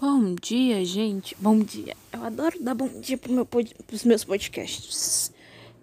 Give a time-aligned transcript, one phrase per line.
[0.00, 1.36] Bom dia, gente.
[1.38, 1.94] Bom dia.
[2.10, 3.76] Eu adoro dar bom dia pro meu pod...
[3.86, 5.30] pros meus podcasts.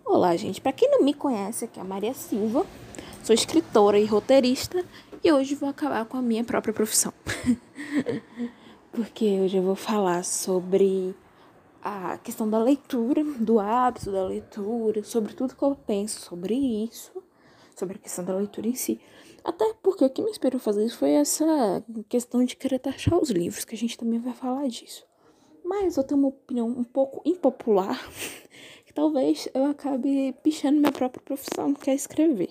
[0.03, 0.59] Olá, gente.
[0.59, 2.65] Para quem não me conhece, aqui é a Maria Silva.
[3.23, 4.83] Sou escritora e roteirista
[5.23, 7.13] e hoje vou acabar com a minha própria profissão.
[8.91, 11.15] Porque hoje eu vou falar sobre
[11.83, 17.11] a questão da leitura, do hábito da leitura, sobre tudo que eu penso sobre isso,
[17.75, 18.99] sobre a questão da leitura em si.
[19.47, 23.17] Até porque o que me inspirou a fazer isso foi essa questão de querer taxar
[23.17, 25.07] os livros, que a gente também vai falar disso.
[25.63, 27.97] Mas eu tenho uma opinião um pouco impopular,
[28.85, 32.49] que talvez eu acabe pichando minha própria profissão, que é escrever.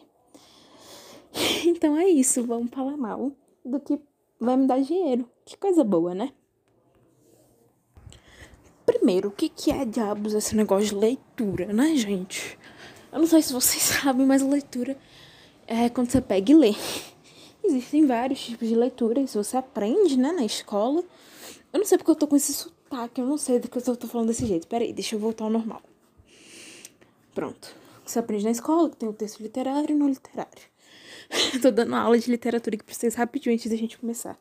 [1.66, 3.30] Então é isso, vamos falar mal
[3.62, 4.00] do que
[4.40, 5.30] vai me dar dinheiro.
[5.44, 6.32] Que coisa boa, né?
[8.86, 12.58] Primeiro, o que, que é diabos esse negócio de leitura, né, gente?
[13.12, 14.96] Eu não sei se vocês sabem, mas leitura
[15.66, 16.74] é quando você pega e lê.
[17.64, 21.02] Existem vários tipos de leitura, isso você aprende, né, na escola.
[21.72, 23.96] Eu não sei porque eu tô com esse sotaque, eu não sei do que eu
[23.96, 24.68] tô falando desse jeito.
[24.68, 25.82] Peraí, deixa eu voltar ao normal.
[27.34, 27.74] Pronto.
[28.04, 30.62] Você aprende na escola, que tem o texto literário e não literário.
[31.60, 34.38] tô dando aula de literatura aqui pra vocês rapidinho antes da gente começar.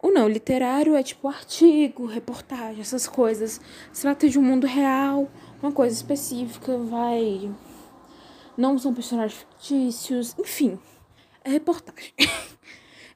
[0.00, 3.60] O não literário é tipo artigo, reportagem, essas coisas.
[3.92, 5.28] Se trata de um mundo real,
[5.60, 7.50] uma coisa específica, vai
[8.56, 10.78] não são personagens fictícios, enfim,
[11.44, 12.12] é reportagem.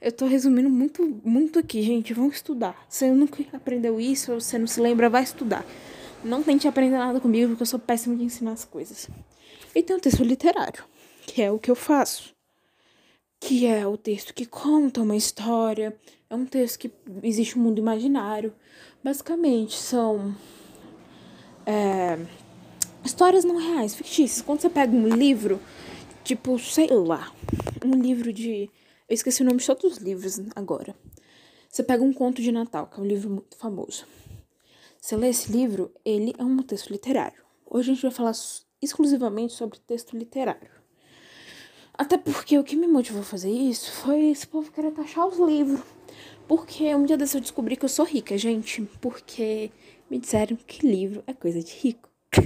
[0.01, 2.15] Eu tô resumindo muito, muito aqui, gente.
[2.15, 2.75] Vão estudar.
[2.89, 5.63] Se você nunca aprendeu isso, ou você não se lembra, vai estudar.
[6.25, 9.11] Não tente aprender nada comigo, porque eu sou péssimo de ensinar as coisas.
[9.75, 10.85] E tem o texto literário,
[11.27, 12.35] que é o que eu faço.
[13.39, 15.95] Que é o texto que conta uma história.
[16.31, 16.91] É um texto que
[17.23, 18.55] existe um mundo imaginário.
[19.05, 20.35] Basicamente, são.
[21.67, 22.19] É,
[23.05, 24.43] histórias não reais, fictícias.
[24.43, 25.61] Quando você pega um livro,
[26.25, 27.33] tipo, sei lá,
[27.85, 28.71] um livro de.
[29.09, 30.95] Eu esqueci o nome de todos os livros agora.
[31.69, 34.05] Você pega um conto de Natal, que é um livro muito famoso.
[35.01, 37.43] Você lê esse livro, ele é um texto literário.
[37.65, 38.33] Hoje a gente vai falar
[38.83, 40.71] exclusivamente sobre texto literário.
[41.97, 45.39] Até porque o que me motivou a fazer isso foi esse povo querer taxar os
[45.39, 45.81] livros.
[46.49, 48.83] Porque um dia desse eu descobri que eu sou rica, gente.
[49.01, 49.71] Porque
[50.11, 52.09] me disseram que livro é coisa de rico.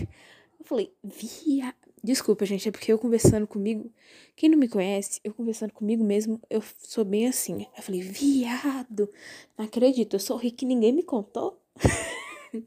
[0.65, 1.75] Eu falei, via.
[2.03, 3.93] Desculpa, gente, é porque eu conversando comigo.
[4.35, 7.67] Quem não me conhece, eu conversando comigo mesmo, eu sou bem assim.
[7.77, 9.11] Eu falei, viado,
[9.59, 11.61] não acredito, eu sou rica e ninguém me contou.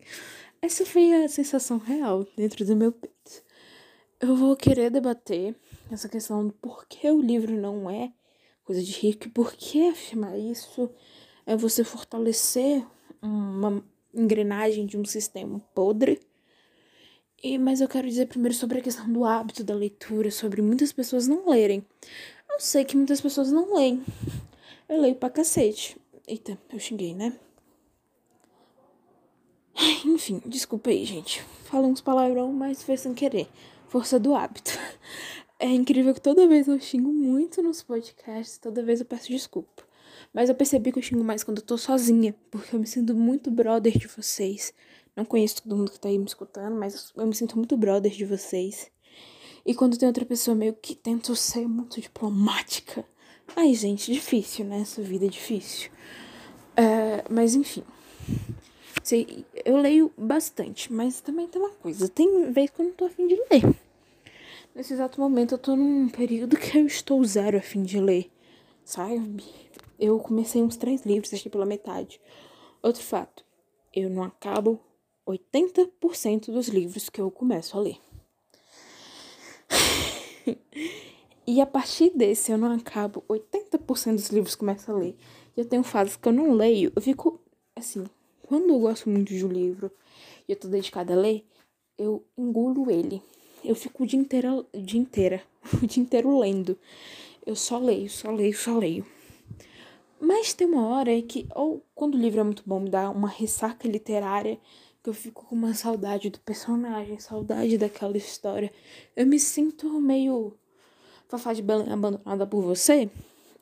[0.62, 3.44] Essa foi a sensação real dentro do meu peito.
[4.19, 5.56] Eu vou querer debater
[5.91, 8.12] essa questão do porquê o livro não é
[8.64, 10.90] coisa de rico por que afirmar isso
[11.46, 12.85] é você fortalecer
[13.22, 13.81] uma
[14.14, 16.19] engrenagem de um sistema podre
[17.43, 20.91] e, mas eu quero dizer primeiro sobre a questão do hábito da leitura, sobre muitas
[20.91, 21.85] pessoas não lerem.
[22.49, 24.03] Eu sei que muitas pessoas não leem.
[24.89, 25.97] Eu leio pra cacete.
[26.27, 27.37] Eita, eu xinguei, né?
[30.03, 31.41] Enfim, desculpa aí, gente.
[31.65, 33.47] Falo uns palavrão, mas foi sem querer.
[33.87, 34.71] Força do hábito.
[35.59, 39.81] É incrível que toda vez eu xingo muito nos podcasts, toda vez eu peço desculpa.
[40.31, 43.15] Mas eu percebi que eu xingo mais quando eu tô sozinha, porque eu me sinto
[43.15, 44.71] muito brother de vocês.
[45.17, 48.11] Não conheço todo mundo que tá aí me escutando, mas eu me sinto muito brother
[48.11, 48.91] de vocês.
[49.66, 53.03] E quando tem outra pessoa meio que tenta ser muito diplomática.
[53.55, 54.81] Ai, gente, difícil, né?
[54.81, 55.89] Essa vida é difícil.
[56.75, 57.83] É, mas enfim.
[59.01, 62.07] Sei, eu leio bastante, mas também tem uma coisa.
[62.07, 63.75] Tem vez que eu não tô afim de ler.
[64.75, 68.29] Nesse exato momento eu tô num período que eu estou zero afim de ler.
[68.85, 69.44] Sabe?
[69.99, 72.22] Eu comecei uns três livros, deixei pela metade.
[72.84, 73.44] Outro fato,
[73.91, 74.79] eu não acabo
[75.27, 77.97] 80% dos livros que eu começo a ler.
[81.45, 85.16] e a partir desse eu não acabo 80% dos livros que começo a ler.
[85.55, 87.41] E eu tenho fases que eu não leio, eu fico
[87.75, 88.05] assim,
[88.43, 89.91] quando eu gosto muito de um livro
[90.47, 91.45] e eu tô dedicada a ler,
[91.97, 93.21] eu engulo ele.
[93.63, 95.43] Eu fico o dia inteiro, o dia inteira,
[95.83, 96.77] o dia inteiro lendo.
[97.45, 99.05] Eu só leio, só leio, só leio.
[100.19, 103.28] Mas tem uma hora que, ou quando o livro é muito bom, me dá uma
[103.28, 104.57] ressaca literária
[105.07, 108.69] que eu fico com uma saudade do personagem, saudade daquela história.
[109.15, 110.53] Eu me sinto meio
[111.29, 113.09] Fafá de Belém abandonada por você.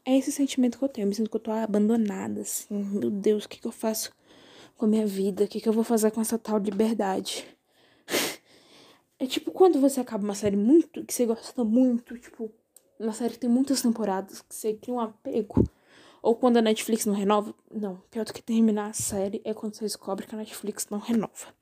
[0.04, 1.06] É esse sentimento que eu tenho.
[1.06, 2.74] Eu me sinto que eu tô abandonada, assim.
[2.74, 4.12] Meu Deus, o que, que eu faço
[4.76, 5.44] com a minha vida?
[5.44, 7.46] O que, que eu vou fazer com essa tal liberdade?
[9.18, 12.52] É tipo quando você acaba uma série muito, que você gosta muito, tipo,
[13.00, 15.64] uma série que tem muitas temporadas, que você cria um apego.
[16.26, 17.54] Ou quando a Netflix não renova.
[17.72, 20.98] Não, pior do que terminar a série é quando você descobre que a Netflix não
[20.98, 21.54] renova.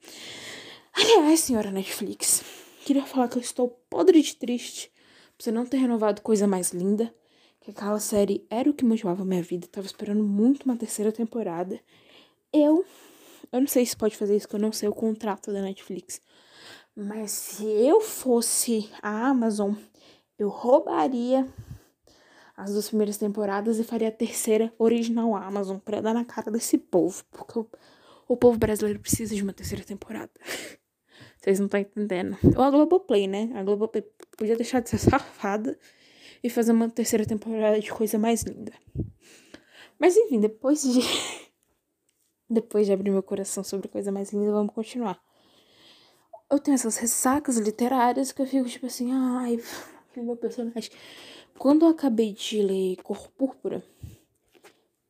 [0.93, 2.41] Aliás, senhora Netflix,
[2.85, 4.89] queria falar que eu estou podre de triste
[5.37, 7.13] por você não ter renovado coisa mais linda.
[7.59, 9.67] Que aquela série era o que motivava a minha vida.
[9.67, 11.77] Tava esperando muito uma terceira temporada.
[12.53, 12.85] eu.
[13.51, 16.21] Eu não sei se pode fazer isso, que eu não sei o contrato da Netflix.
[16.95, 19.73] Mas se eu fosse a Amazon,
[20.39, 21.45] eu roubaria
[22.55, 26.77] as duas primeiras temporadas e faria a terceira original Amazon para dar na cara desse
[26.77, 27.67] povo, porque o,
[28.27, 30.31] o povo brasileiro precisa de uma terceira temporada.
[31.37, 32.37] Vocês não estão entendendo.
[32.55, 33.51] Ou a Globoplay, né?
[33.55, 34.03] A Globoplay
[34.37, 35.77] podia deixar de ser safada
[36.43, 38.71] e fazer uma terceira temporada de coisa mais linda.
[39.99, 40.99] Mas enfim, depois de.
[42.49, 45.21] depois de abrir meu coração sobre coisa mais linda, vamos continuar.
[46.49, 49.59] Eu tenho essas ressacas literárias que eu fico tipo assim, ai,
[50.09, 50.91] aquele meu personagem.
[51.57, 53.83] Quando eu acabei de ler Cor Púrpura,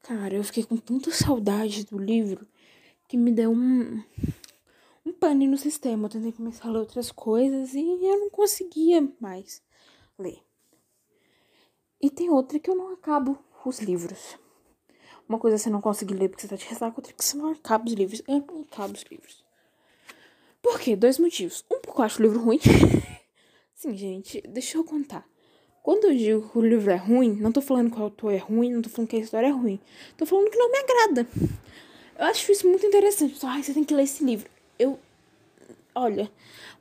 [0.02, 2.48] cara, eu fiquei com tanta saudade do livro
[3.08, 4.04] que me deu um,
[5.06, 6.06] um pane no sistema.
[6.06, 9.62] Eu tentei começar a ler outras coisas e eu não conseguia mais
[10.18, 10.40] ler.
[12.02, 14.38] E tem outra que eu não acabo os livros.
[15.28, 17.24] Uma coisa é você não conseguir ler porque você tá de ressaca, outra é que
[17.24, 18.22] você não acaba os livros.
[18.28, 19.44] Eu não acabo os livros.
[20.62, 20.96] Por quê?
[20.96, 21.66] Dois motivos.
[21.72, 22.60] Um, porque eu acho o livro ruim.
[23.74, 25.28] Sim, gente, deixa eu contar.
[25.84, 28.38] Quando eu digo que o livro é ruim, não tô falando que o autor é
[28.38, 29.78] ruim, não tô falando que a história é ruim.
[30.16, 31.28] Tô falando que não me agrada.
[32.18, 33.38] Eu acho isso muito interessante.
[33.44, 34.50] Ai, você tem que ler esse livro.
[34.80, 34.98] Eu.
[35.94, 36.32] Olha,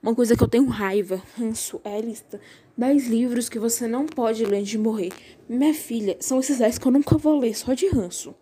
[0.00, 2.40] uma coisa que eu tenho raiva, ranço, é a lista.
[2.78, 5.10] 10 livros que você não pode ler antes de morrer.
[5.48, 8.32] Minha filha, são esses 10 que eu nunca vou ler, só de ranço.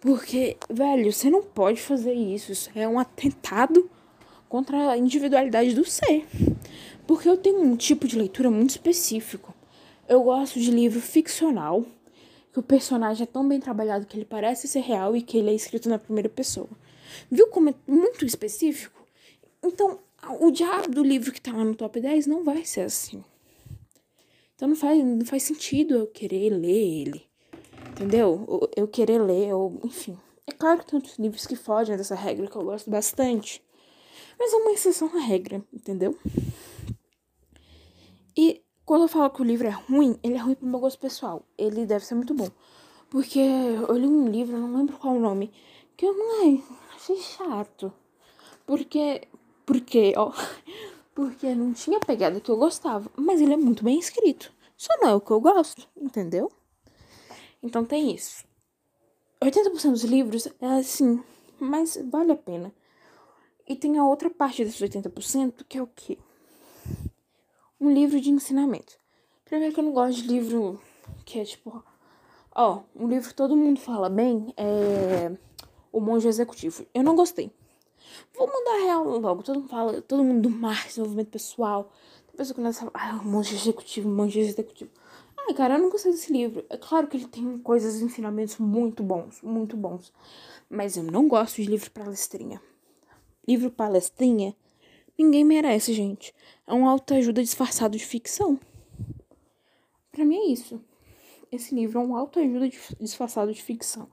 [0.00, 2.52] Porque, velho, você não pode fazer isso.
[2.52, 3.90] Isso é um atentado
[4.50, 6.26] contra a individualidade do ser.
[7.06, 9.54] Porque eu tenho um tipo de leitura muito específico.
[10.08, 11.84] Eu gosto de livro ficcional,
[12.50, 15.50] que o personagem é tão bem trabalhado que ele parece ser real e que ele
[15.50, 16.70] é escrito na primeira pessoa.
[17.30, 19.04] Viu como é muito específico?
[19.62, 19.98] Então,
[20.40, 23.22] o diabo do livro que tá lá no top 10 não vai ser assim.
[24.54, 27.22] Então não faz, não faz sentido eu querer ler ele.
[27.90, 28.70] Entendeu?
[28.74, 30.18] Eu querer ler, ou, enfim.
[30.46, 33.62] É claro que tem outros livros que fogem dessa regra que eu gosto bastante.
[34.38, 36.18] Mas é uma exceção à regra, entendeu?
[38.36, 40.98] E quando eu falo que o livro é ruim, ele é ruim pro meu gosto
[40.98, 41.44] pessoal.
[41.58, 42.48] Ele deve ser muito bom.
[43.10, 45.52] Porque eu li um livro, não lembro qual o nome,
[45.94, 46.64] que eu ai,
[46.96, 47.92] achei chato.
[48.64, 49.28] Porque.
[49.66, 50.32] Porque, ó.
[51.14, 53.10] Porque não tinha pegada que eu gostava.
[53.14, 54.50] Mas ele é muito bem escrito.
[54.74, 56.50] Só não é o que eu gosto, entendeu?
[57.62, 58.42] Então tem isso.
[59.42, 61.22] 80% dos livros é assim,
[61.60, 62.72] mas vale a pena.
[63.68, 66.16] E tem a outra parte desses 80% que é o quê?
[67.80, 68.96] Um livro de ensinamento.
[69.44, 70.80] Primeiro que eu não gosto de livro
[71.24, 71.82] que é tipo.
[72.54, 75.32] Ó, um livro que todo mundo fala bem é.
[75.90, 76.84] O Monge Executivo.
[76.92, 77.50] Eu não gostei.
[78.36, 79.42] Vou mandar real logo.
[79.42, 81.90] Todo mundo fala, todo mundo do mar, desenvolvimento pessoal.
[82.30, 84.90] Depois eu começo a falar, ah, o Monge Executivo, o Monge Executivo.
[85.36, 86.64] Ai, cara, eu não gostei desse livro.
[86.68, 90.12] É claro que ele tem coisas, ensinamentos muito bons, muito bons.
[90.68, 92.60] Mas eu não gosto de livro palestrinha.
[93.46, 94.54] Livro palestrinha
[95.18, 96.32] Ninguém merece, gente.
[96.68, 98.60] É um autoajuda disfarçado de ficção.
[100.12, 100.78] Para mim é isso.
[101.50, 102.68] Esse livro é um autoajuda
[103.00, 104.06] disfarçado de ficção.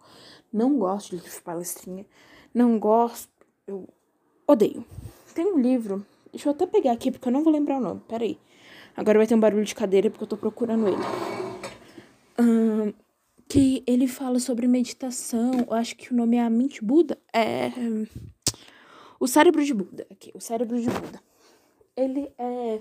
[0.54, 2.06] Não gosto de livro de palestrinha.
[2.54, 3.30] Não gosto.
[3.68, 3.90] Eu
[4.48, 4.86] odeio.
[5.34, 6.06] Tem um livro.
[6.32, 8.02] Deixa eu até pegar aqui porque eu não vou lembrar o nome.
[8.08, 8.40] Peraí.
[8.96, 12.96] Agora vai ter um barulho de cadeira porque eu tô procurando ele.
[13.50, 15.52] Que ele fala sobre meditação.
[15.68, 17.18] Eu acho que o nome é A Mente Buda.
[17.34, 17.70] É.
[19.20, 21.20] O cérebro de Buda, aqui, o cérebro de Buda.
[21.96, 22.80] Ele é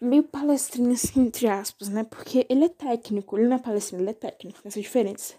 [0.00, 2.04] meio palestrinho, assim, entre aspas, né?
[2.04, 5.34] Porque ele é técnico, ele não é palestrinho, ele é técnico, essa diferença.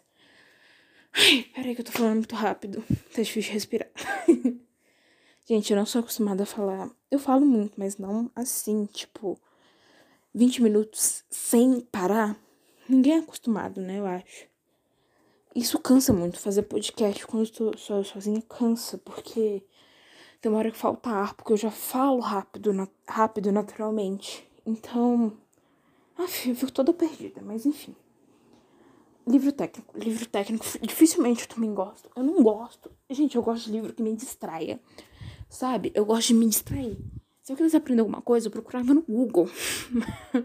[1.13, 3.89] Ai, peraí que eu tô falando muito rápido, tá difícil respirar.
[5.45, 6.89] Gente, eu não sou acostumada a falar.
[7.11, 9.37] Eu falo muito, mas não assim, tipo,
[10.33, 12.35] 20 minutos sem parar.
[12.87, 13.99] Ninguém é acostumado, né?
[13.99, 14.47] Eu acho.
[15.55, 16.39] Isso cansa muito.
[16.39, 19.63] Fazer podcast quando eu tô sozinha cansa, porque
[20.43, 24.45] tem uma hora que falta ar, porque eu já falo rápido, na, rápido naturalmente.
[24.65, 25.31] Então.
[26.17, 27.95] Af, eu fico toda perdida, mas enfim.
[29.25, 29.97] Livro técnico.
[29.97, 32.09] Livro técnico, dificilmente eu também gosto.
[32.13, 32.91] Eu não gosto.
[33.09, 34.81] Gente, eu gosto de livro que me distraia.
[35.47, 35.93] Sabe?
[35.95, 36.97] Eu gosto de me distrair.
[37.41, 39.49] Se eu quisesse aprender alguma coisa, eu procurava no Google.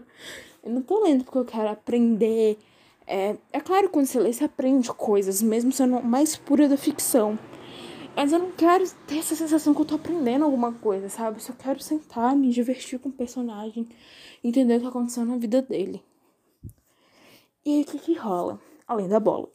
[0.63, 2.57] eu não tô lendo porque eu quero aprender.
[3.05, 6.77] É, é claro que quando você lê, você aprende coisas, mesmo sendo mais pura da
[6.77, 7.37] ficção.
[8.19, 11.37] Mas eu não quero ter essa sensação que eu tô aprendendo alguma coisa, sabe?
[11.37, 13.87] Eu só quero sentar, me divertir com o personagem,
[14.43, 16.03] entender o que aconteceu na vida dele.
[17.63, 18.59] E aí, o que que rola?
[18.85, 19.47] Além da bola.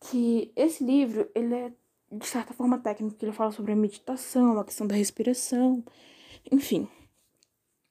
[0.00, 1.72] Que esse livro, ele é,
[2.10, 5.84] de certa forma, técnico, ele fala sobre a meditação, a questão da respiração,
[6.50, 6.88] enfim.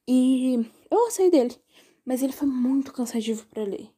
[0.06, 0.56] E
[0.90, 1.56] eu gostei dele,
[2.04, 3.88] mas ele foi muito cansativo para ler.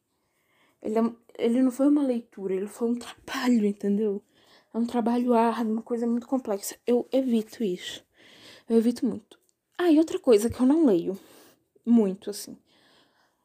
[0.81, 1.03] Ele, é,
[1.39, 4.23] ele não foi uma leitura, ele foi um trabalho, entendeu?
[4.73, 6.77] É um trabalho árduo, uma coisa muito complexa.
[6.85, 8.03] Eu evito isso.
[8.69, 9.39] Eu evito muito.
[9.77, 11.19] Ah, e outra coisa que eu não leio
[11.85, 12.57] muito, assim.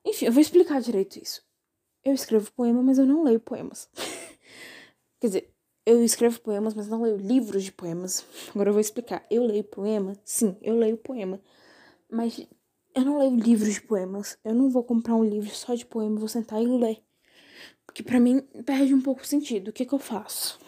[0.05, 1.43] Enfim, eu vou explicar direito isso.
[2.05, 3.89] Eu escrevo poema, mas eu não leio poemas.
[5.19, 5.55] Quer dizer,
[5.85, 8.25] eu escrevo poemas, mas não leio livros de poemas.
[8.51, 9.27] Agora eu vou explicar.
[9.31, 10.17] Eu leio poema?
[10.25, 11.41] Sim, eu leio poema.
[12.09, 12.47] Mas
[12.95, 14.39] eu não leio livros de poemas.
[14.45, 17.03] Eu não vou comprar um livro só de poema e vou sentar e ler.
[17.87, 19.69] Porque para mim perde um pouco o sentido.
[19.69, 20.59] O que que eu faço?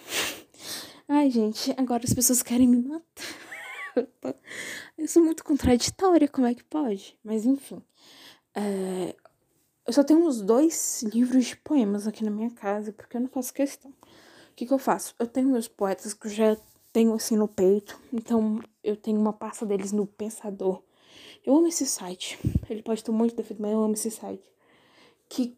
[1.10, 3.24] Ai, gente, agora as pessoas querem me matar.
[4.98, 7.18] eu sou muito contraditória, como é que pode?
[7.24, 7.82] Mas enfim.
[8.54, 9.16] É...
[9.86, 13.28] Eu só tenho uns dois livros de poemas aqui na minha casa, porque eu não
[13.28, 13.90] faço questão.
[13.90, 15.14] O que, que eu faço?
[15.18, 16.56] Eu tenho meus poetas que eu já
[16.92, 17.98] tenho assim no peito.
[18.12, 20.82] Então eu tenho uma pasta deles no Pensador.
[21.42, 22.38] Eu amo esse site.
[22.68, 24.44] Ele pode ter um monte de defeito, mas eu amo esse site.
[25.26, 25.56] Que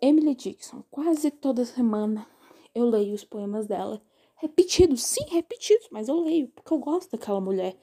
[0.00, 2.26] Emily Dixon, quase toda semana
[2.74, 4.00] eu leio os poemas dela.
[4.36, 7.74] Repetidos, sim, repetidos, mas eu leio, porque eu gosto daquela mulher.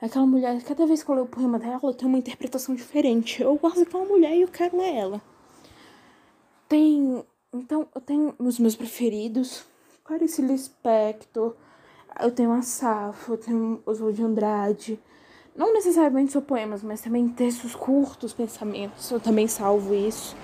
[0.00, 3.42] Aquela mulher, cada vez que eu leio o poema dela, tenho uma interpretação diferente.
[3.42, 5.22] Eu gosto daquela mulher e eu quero ler ela.
[6.68, 7.24] Tem.
[7.52, 9.64] Então, eu tenho os meus preferidos.
[10.02, 11.54] Clarice Lispector.
[12.20, 15.00] Eu tenho a Safo, eu tenho Oswald de Andrade.
[15.56, 19.10] Não necessariamente são poemas, mas também textos curtos, pensamentos.
[19.10, 20.36] Eu também salvo isso.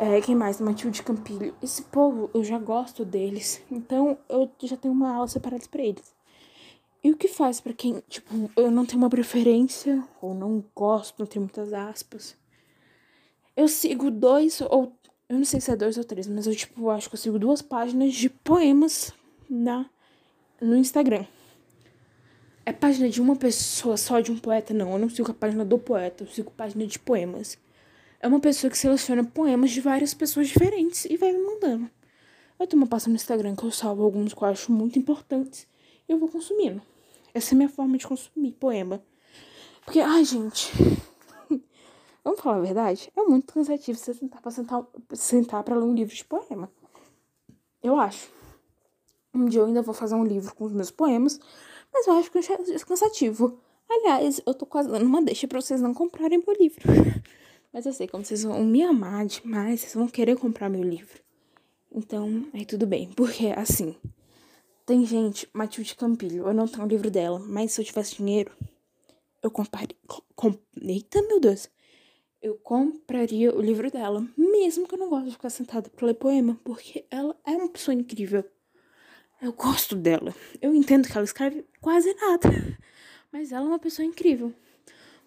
[0.00, 0.60] É, quem mais?
[0.60, 1.56] Matilde Campilho.
[1.60, 3.60] Esse povo, eu já gosto deles.
[3.68, 6.14] Então, eu já tenho uma aula separada para eles.
[7.02, 11.18] E o que faz para quem, tipo, eu não tenho uma preferência, ou não gosto,
[11.18, 12.36] não tenho muitas aspas.
[13.56, 14.92] Eu sigo dois, ou.
[15.28, 17.38] Eu não sei se é dois ou três, mas eu, tipo, acho que eu sigo
[17.38, 19.12] duas páginas de poemas
[19.50, 19.84] na,
[20.60, 21.26] no Instagram.
[22.64, 24.72] É página de uma pessoa só, de um poeta?
[24.72, 27.58] Não, eu não sigo a página do poeta, eu sigo página de poemas
[28.20, 31.90] é uma pessoa que seleciona poemas de várias pessoas diferentes e vai me mandando.
[32.58, 35.68] Eu tenho uma pasta no Instagram que eu salvo alguns que eu acho muito importantes
[36.08, 36.82] e eu vou consumindo.
[37.32, 39.00] Essa é a minha forma de consumir poema.
[39.84, 40.72] Porque, ai, gente.
[42.24, 43.12] Vamos falar a verdade?
[43.16, 44.84] É muito cansativo você sentar pra, sentar,
[45.14, 46.70] sentar pra ler um livro de poema.
[47.82, 48.30] Eu acho.
[49.32, 51.38] Um dia eu ainda vou fazer um livro com os meus poemas,
[51.92, 53.60] mas eu acho que é cansativo.
[53.88, 56.82] Aliás, eu tô quase dando uma deixa pra vocês não comprarem meu livro.
[57.78, 61.22] Mas eu sei, como vocês vão me amar demais, vocês vão querer comprar meu livro.
[61.92, 63.12] Então, aí tudo bem.
[63.12, 63.94] Porque, assim,
[64.84, 68.50] tem gente, Matilde Campilho, eu não tenho o livro dela, mas se eu tivesse dinheiro,
[69.40, 69.94] eu compraria.
[70.34, 71.70] Com, eita, meu Deus!
[72.42, 76.14] Eu compraria o livro dela, mesmo que eu não gosto de ficar sentada pra ler
[76.14, 78.44] poema, porque ela é uma pessoa incrível.
[79.40, 80.34] Eu gosto dela.
[80.60, 82.48] Eu entendo que ela escreve quase nada,
[83.30, 84.52] mas ela é uma pessoa incrível.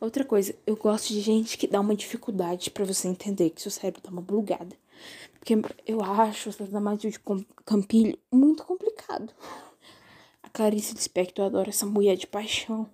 [0.01, 3.69] Outra coisa, eu gosto de gente que dá uma dificuldade para você entender que seu
[3.69, 4.75] cérebro dá uma bugada.
[5.33, 5.53] Porque
[5.85, 7.19] eu acho o da Matilde
[7.63, 9.31] Campilho muito complicado.
[10.41, 12.89] A Clarice Lispector, eu adoro essa mulher de paixão.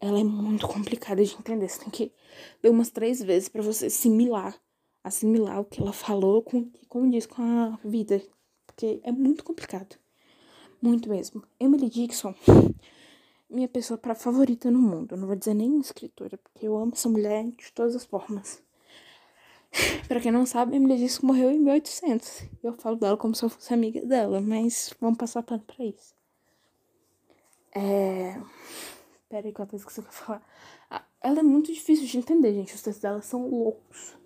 [0.00, 1.68] Ela é muito complicada de entender.
[1.68, 2.12] Você tem que
[2.60, 4.60] ler umas três vezes para você assimilar.
[5.04, 8.20] Assimilar o que ela falou com como diz com a vida.
[8.66, 9.94] Porque é muito complicado.
[10.82, 11.44] Muito mesmo.
[11.60, 12.34] Emily Dixon
[13.48, 15.12] minha pessoa para favorita no mundo.
[15.12, 18.62] Eu não vou dizer nem escritora, porque eu amo essa mulher de todas as formas.
[20.06, 22.44] para quem não sabe, a Emily que morreu em 1800.
[22.62, 26.14] Eu falo dela como se eu fosse amiga dela, mas vamos passar pano pra isso.
[27.74, 28.40] É.
[29.28, 30.42] Pera aí, qual coisa que você quer falar?
[30.90, 32.74] Ah, ela é muito difícil de entender, gente.
[32.74, 34.16] Os textos dela são loucos.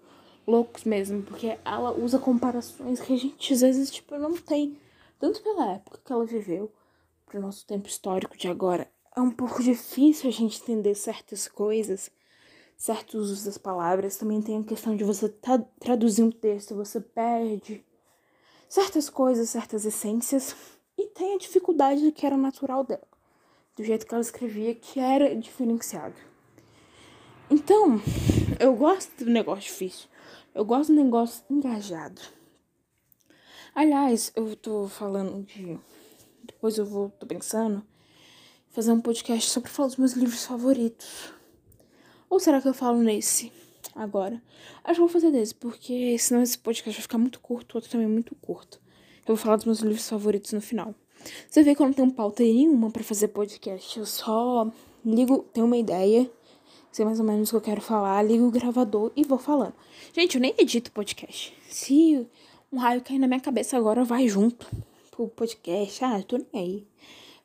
[0.46, 4.76] Loucos mesmo, porque ela usa comparações que a gente às vezes, tipo, não tem.
[5.18, 6.72] Tanto pela época que ela viveu,
[7.26, 12.10] pro nosso tempo histórico de agora é um pouco difícil a gente entender certas coisas,
[12.76, 14.16] certos usos das palavras.
[14.16, 15.28] Também tem a questão de você
[15.80, 17.84] traduzir um texto, você perde
[18.68, 20.56] certas coisas, certas essências.
[20.96, 23.06] E tem a dificuldade que era natural dela,
[23.76, 26.16] do jeito que ela escrevia, que era diferenciado.
[27.50, 28.00] Então,
[28.58, 30.08] eu gosto do negócio difícil.
[30.54, 32.20] Eu gosto do negócio engajado.
[33.74, 35.78] Aliás, eu tô falando de.
[36.44, 37.86] Depois eu vou, tô pensando
[38.72, 41.32] fazer um podcast só pra falar dos meus livros favoritos.
[42.28, 43.52] Ou será que eu falo nesse
[43.94, 44.42] agora?
[44.82, 47.90] Acho que vou fazer desse, porque senão esse podcast vai ficar muito curto, o outro
[47.90, 48.80] também muito curto.
[49.26, 50.94] Eu vou falar dos meus livros favoritos no final.
[51.48, 53.98] Você vê que eu não tenho pauta nenhuma para fazer podcast.
[53.98, 54.68] Eu só
[55.04, 56.28] ligo, tenho uma ideia,
[56.90, 59.74] sei mais ou menos o que eu quero falar, ligo o gravador e vou falando.
[60.14, 61.54] Gente, eu nem edito podcast.
[61.68, 62.26] Se
[62.72, 64.66] um raio cair na minha cabeça agora, vai junto
[65.10, 66.02] pro podcast.
[66.02, 66.86] Ah, eu tô nem aí.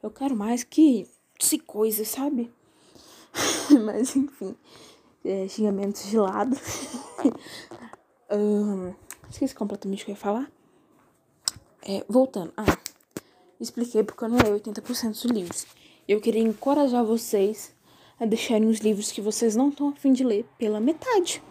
[0.01, 1.05] Eu quero mais que
[1.39, 2.51] se coisa, sabe?
[3.85, 4.55] Mas enfim,
[5.23, 6.55] é, xingamentos de lado.
[8.31, 8.93] um,
[9.29, 10.51] esqueci completamente o que eu ia falar.
[11.81, 12.51] É, voltando.
[12.57, 12.77] Ah,
[13.59, 15.65] expliquei porque eu não leio 80% dos livros.
[16.07, 17.73] Eu queria encorajar vocês
[18.19, 21.41] a deixarem os livros que vocês não estão afim de ler pela metade.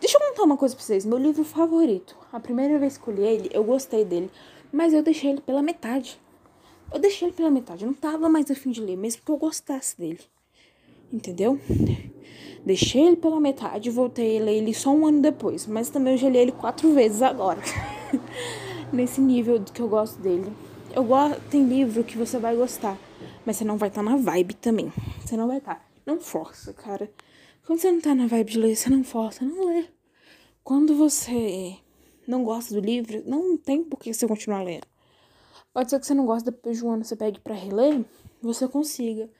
[0.00, 1.04] Deixa eu contar uma coisa pra vocês.
[1.04, 2.16] Meu livro favorito.
[2.32, 4.30] A primeira vez que eu li ele, eu gostei dele.
[4.72, 6.18] Mas eu deixei ele pela metade.
[6.92, 7.84] Eu deixei ele pela metade.
[7.84, 10.20] Eu não tava mais afim de ler, mesmo que eu gostasse dele.
[11.12, 11.58] Entendeu?
[12.64, 15.66] Deixei ele pela metade voltei a ler ele só um ano depois.
[15.66, 17.60] Mas também eu já li ele quatro vezes agora.
[18.92, 20.52] Nesse nível do que eu gosto dele.
[20.94, 21.40] Eu gosto.
[21.50, 22.96] Tem livro que você vai gostar.
[23.44, 24.92] Mas você não vai estar tá na vibe também.
[25.20, 25.76] Você não vai estar.
[25.76, 25.82] Tá.
[26.06, 27.10] Não força, cara.
[27.66, 29.84] Quando você não tá na vibe de ler, você não força, não lê.
[30.62, 31.76] Quando você
[32.26, 34.91] não gosta do livro, não tem por que você continuar lendo.
[35.72, 38.04] Pode ser que você não goste, depois de um ano você pegue para reler,
[38.42, 39.30] você consiga.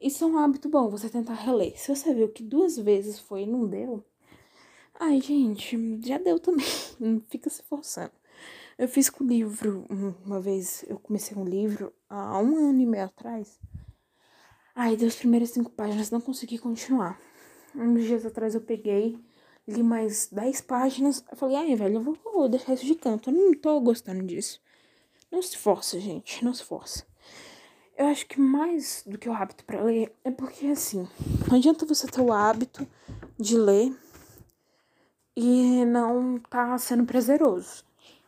[0.00, 1.78] Isso é um hábito bom, você tentar reler.
[1.78, 4.02] Se você viu que duas vezes foi e não deu,
[4.98, 6.66] ai, gente, já deu também.
[6.98, 8.12] Não fica se forçando.
[8.78, 9.86] Eu fiz com o livro,
[10.24, 13.60] uma vez eu comecei um livro há um ano e meio atrás.
[14.74, 17.20] Ai, das primeiras cinco páginas não consegui continuar.
[17.74, 19.18] Uns dias atrás eu peguei,
[19.68, 21.22] li mais dez páginas.
[21.30, 23.30] Eu falei, ai, velho, eu vou, vou deixar isso de canto.
[23.30, 24.60] Eu não tô gostando disso.
[25.32, 27.06] Não se força, gente, não se força.
[27.96, 31.08] Eu acho que mais do que o hábito para ler é porque assim,
[31.48, 32.86] não adianta você ter o hábito
[33.38, 33.96] de ler
[35.34, 37.82] e não tá sendo prazeroso.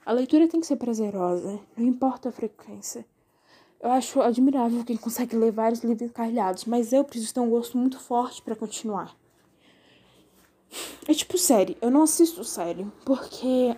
[0.06, 3.04] A leitura tem que ser prazerosa, não importa a frequência.
[3.78, 7.76] Eu acho admirável quem consegue ler vários livros encarrilhados, mas eu preciso ter um gosto
[7.76, 9.14] muito forte para continuar.
[11.06, 13.76] É tipo série, eu não assisto série, porque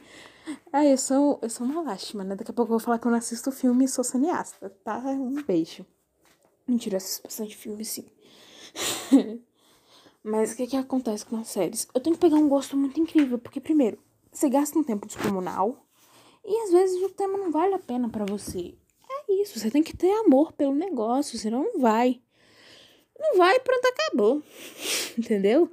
[0.72, 2.36] Ah, eu sou, eu sou uma lástima, né?
[2.36, 4.98] Daqui a pouco eu vou falar que eu não assisto filme e sou cineasta, tá?
[5.00, 5.86] Um beijo.
[6.68, 8.06] Mentira, eu assisto bastante filme, sim.
[10.24, 11.88] Mas o que que acontece com as séries?
[11.94, 13.98] Eu tenho que pegar um gosto muito incrível, porque primeiro,
[14.32, 15.86] você gasta um tempo descomunal
[16.46, 18.76] e às vezes o tema não vale a pena para você.
[19.10, 22.22] É isso, você tem que ter amor pelo negócio, senão não vai.
[23.20, 24.44] Não vai, pronto, acabou.
[25.18, 25.70] Entendeu?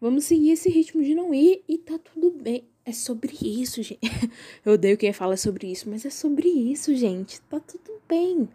[0.00, 2.68] Vamos seguir esse ritmo de não ir e tá tudo bem.
[2.88, 3.98] É sobre isso, gente.
[4.64, 7.40] Eu odeio quem fala sobre isso, mas é sobre isso, gente.
[7.40, 8.48] Tá tudo bem.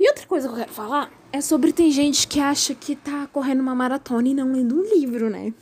[0.00, 3.28] E outra coisa que eu quero falar é sobre tem gente que acha que tá
[3.28, 5.54] correndo uma maratona e não lendo um livro, né?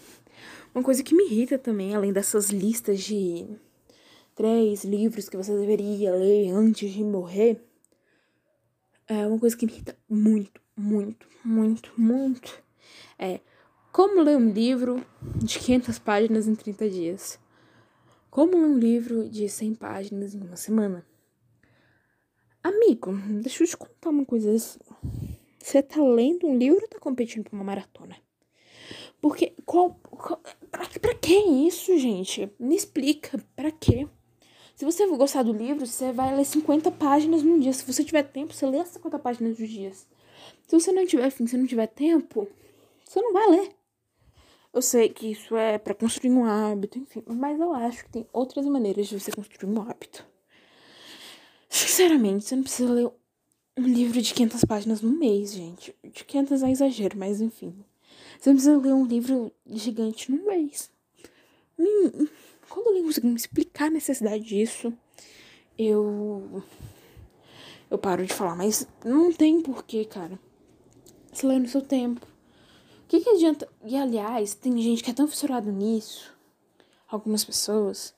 [0.75, 3.47] Uma coisa que me irrita também, além dessas listas de
[4.35, 7.63] três livros que você deveria ler antes de morrer,
[9.07, 12.59] é uma coisa que me irrita muito, muito, muito, muito.
[13.19, 13.41] É
[13.93, 15.05] como ler um livro
[15.37, 17.39] de 500 páginas em 30 dias?
[18.31, 21.07] Como ler um livro de 100 páginas em uma semana?
[22.63, 24.51] Amigo, deixa eu te contar uma coisa.
[25.63, 28.17] Você tá lendo um livro ou tá competindo pra uma maratona?
[29.21, 32.51] Porque, qual, qual pra, pra que isso, gente?
[32.59, 34.09] Me explica, pra quê?
[34.75, 37.73] Se você gostar do livro, você vai ler 50 páginas num dia.
[37.75, 40.09] Se você tiver tempo, você lê as 50 páginas dos dias.
[40.67, 42.49] Se você não tiver fim, se não tiver tempo,
[43.05, 43.82] você não vai ler.
[44.73, 48.27] Eu sei que isso é para construir um hábito, enfim, mas eu acho que tem
[48.33, 50.25] outras maneiras de você construir um hábito.
[51.69, 53.11] Sinceramente, você não precisa ler
[53.77, 55.95] um livro de 500 páginas no mês, gente.
[56.03, 57.85] De 500 é exagero, mas enfim.
[58.39, 60.91] Você não precisa ler um livro gigante no mês.
[62.69, 64.93] Quando alguém conseguir me explicar a necessidade disso,
[65.79, 66.63] eu.
[67.91, 70.39] Eu paro de falar, mas não tem porquê, cara.
[71.31, 72.32] Você lê no seu tempo
[73.13, 73.69] que, que adianta?
[73.85, 76.35] E aliás, tem gente que é tão fissurada nisso,
[77.07, 78.15] algumas pessoas,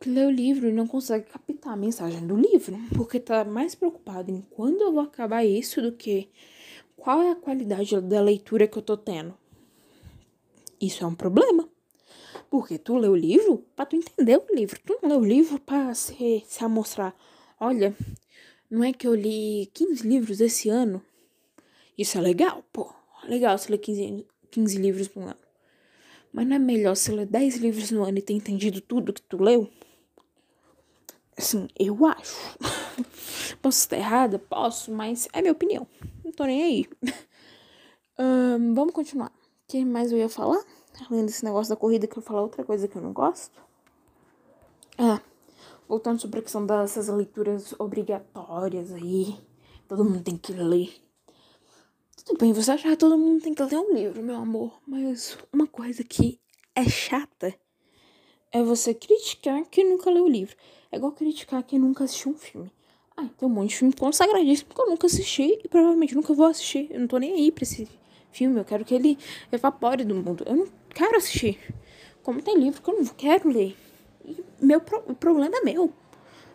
[0.00, 3.74] que lê o livro e não consegue captar a mensagem do livro, porque tá mais
[3.74, 6.30] preocupado em quando eu vou acabar isso do que
[6.96, 9.36] qual é a qualidade da leitura que eu tô tendo.
[10.80, 11.68] Isso é um problema.
[12.48, 14.80] Porque tu lê o livro para tu entender o livro.
[14.82, 17.14] Tu não lê o livro para se, se amostrar.
[17.60, 17.94] Olha,
[18.70, 21.02] não é que eu li 15 livros esse ano?
[21.98, 22.95] Isso é legal, pô
[23.28, 25.36] legal você ler 15, 15 livros no ano.
[26.32, 29.22] Mas não é melhor você ler 10 livros no ano e ter entendido tudo que
[29.22, 29.70] tu leu?
[31.36, 32.58] Assim, eu acho.
[33.60, 34.38] Posso estar errada?
[34.38, 35.86] Posso, mas é minha opinião.
[36.24, 36.86] Não tô nem aí.
[38.18, 39.28] Um, vamos continuar.
[39.28, 40.64] O que mais eu ia falar?
[41.10, 43.60] Além desse negócio da corrida, que eu falar outra coisa que eu não gosto.
[44.96, 45.20] Ah,
[45.86, 49.38] voltando sobre a questão dessas leituras obrigatórias aí.
[49.86, 51.05] Todo mundo tem que ler.
[52.26, 55.38] Tudo bem, você acha que todo mundo tem que ler um livro, meu amor, mas
[55.52, 56.40] uma coisa que
[56.74, 57.54] é chata
[58.50, 60.56] é você criticar quem nunca leu o livro.
[60.90, 62.68] É igual criticar quem nunca assistiu um filme.
[63.16, 66.46] Ah, tem um monte de filme consagradíssimo que eu nunca assisti e provavelmente nunca vou
[66.46, 66.88] assistir.
[66.90, 67.88] Eu não tô nem aí pra esse
[68.32, 69.16] filme, eu quero que ele
[69.52, 70.42] evapore do mundo.
[70.48, 71.60] Eu não quero assistir.
[72.24, 73.76] Como tem livro que eu não quero ler.
[74.24, 75.92] E meu pro o problema é meu.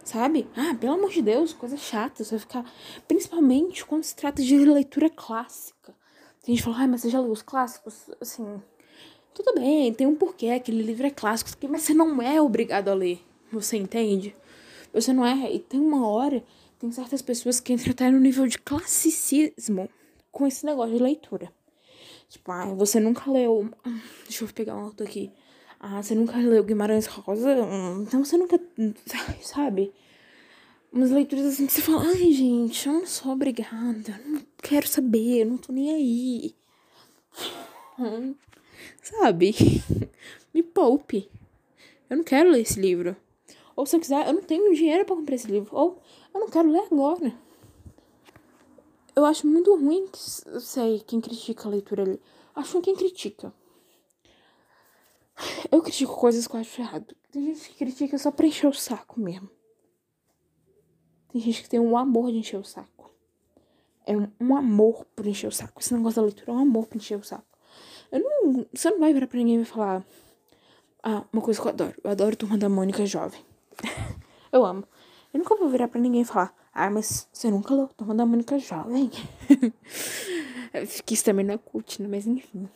[0.03, 0.47] Sabe?
[0.55, 2.23] Ah, pelo amor de Deus, coisa chata.
[2.23, 2.73] Você vai ficar.
[3.07, 5.95] Principalmente quando se trata de leitura clássica.
[6.43, 8.09] Tem gente que fala, ah, mas você já leu os clássicos?
[8.19, 8.61] Assim.
[9.33, 12.93] Tudo bem, tem um porquê, aquele livro é clássico, mas você não é obrigado a
[12.93, 13.23] ler.
[13.51, 14.35] Você entende?
[14.93, 15.53] Você não é.
[15.53, 16.43] E tem uma hora,
[16.77, 19.89] tem certas pessoas que entram até no nível de classicismo
[20.31, 21.51] com esse negócio de leitura.
[22.27, 23.69] Tipo, ah, você nunca leu.
[24.23, 25.31] Deixa eu pegar um outro aqui.
[25.83, 27.49] Ah, você nunca leu Guimarães Rosa?
[28.03, 28.59] Então você nunca.
[29.41, 29.91] Sabe?
[30.93, 34.87] Umas leituras assim que você fala, ai gente, eu não sou obrigada, eu não quero
[34.87, 36.55] saber, eu não tô nem aí.
[39.01, 39.55] Sabe?
[40.53, 41.27] Me poupe.
[42.07, 43.15] Eu não quero ler esse livro.
[43.75, 45.75] Ou se eu quiser, eu não tenho dinheiro para comprar esse livro.
[45.75, 45.99] Ou
[46.31, 47.33] eu não quero ler agora.
[49.15, 52.21] Eu acho muito ruim, sei, quem critica a leitura ali.
[52.53, 53.51] Acho quem critica.
[55.71, 57.15] Eu critico coisas que eu acho errado.
[57.31, 59.49] Tem gente que critica só pra encher o saco mesmo.
[61.31, 63.11] Tem gente que tem um amor de encher o saco.
[64.05, 65.79] É um, um amor por encher o saco.
[65.79, 67.45] Esse negócio da leitura é um amor por encher o saco.
[68.11, 70.05] Eu não, você não vai virar pra ninguém e falar.
[71.01, 71.93] Ah, uma coisa que eu adoro.
[72.03, 73.43] Eu adoro Turma da Mônica Jovem.
[74.51, 74.83] eu amo.
[75.33, 76.53] Eu nunca vou virar pra ninguém e falar.
[76.73, 79.09] Ah, mas você nunca leu Turma da Mônica Jovem.
[81.05, 82.07] que isso também não é cult, né?
[82.07, 82.69] Mas enfim.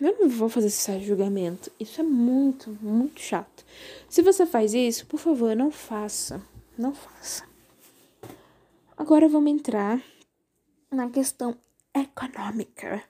[0.00, 1.70] Eu não vou fazer esse julgamento.
[1.78, 3.64] Isso é muito, muito chato.
[4.08, 6.42] Se você faz isso, por favor, não faça.
[6.78, 7.44] Não faça.
[8.96, 10.02] Agora vamos entrar
[10.90, 11.56] na questão
[11.94, 13.02] econômica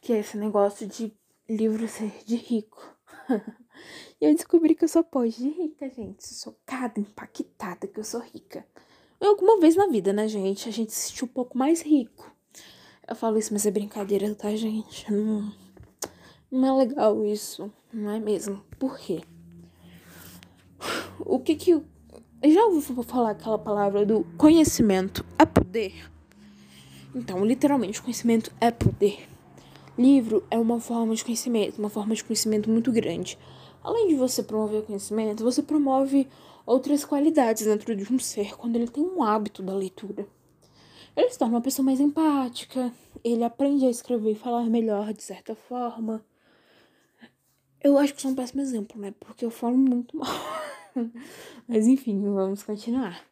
[0.00, 1.12] que é esse negócio de
[1.48, 2.96] livro ser de rico.
[4.20, 6.26] e eu descobri que eu sou pós de rica, gente.
[6.26, 8.66] Sou cada impactada que eu sou rica.
[9.20, 10.68] Alguma vez na vida, né, gente?
[10.68, 12.34] A gente se sentiu um pouco mais rico.
[13.10, 15.12] Eu falo isso, mas é brincadeira, tá, gente?
[15.12, 15.52] Não,
[16.48, 17.68] não é legal isso.
[17.92, 18.62] Não é mesmo?
[18.78, 19.22] Por quê?
[21.18, 21.82] O que que.
[22.44, 26.08] Já ouviu falar aquela palavra do conhecimento é poder?
[27.12, 29.28] Então, literalmente, conhecimento é poder.
[29.98, 33.36] Livro é uma forma de conhecimento, uma forma de conhecimento muito grande.
[33.82, 36.28] Além de você promover conhecimento, você promove
[36.64, 40.28] outras qualidades dentro de um ser quando ele tem um hábito da leitura.
[41.16, 42.92] Ele se torna uma pessoa mais empática,
[43.22, 46.24] ele aprende a escrever e falar melhor de certa forma.
[47.82, 49.14] Eu acho que sou um péssimo exemplo, né?
[49.18, 50.28] Porque eu falo muito mal.
[51.66, 53.24] Mas enfim, vamos continuar.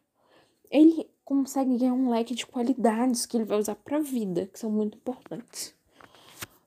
[0.71, 4.59] Ele consegue ganhar um leque de qualidades que ele vai usar para a vida, que
[4.59, 5.75] são muito importantes.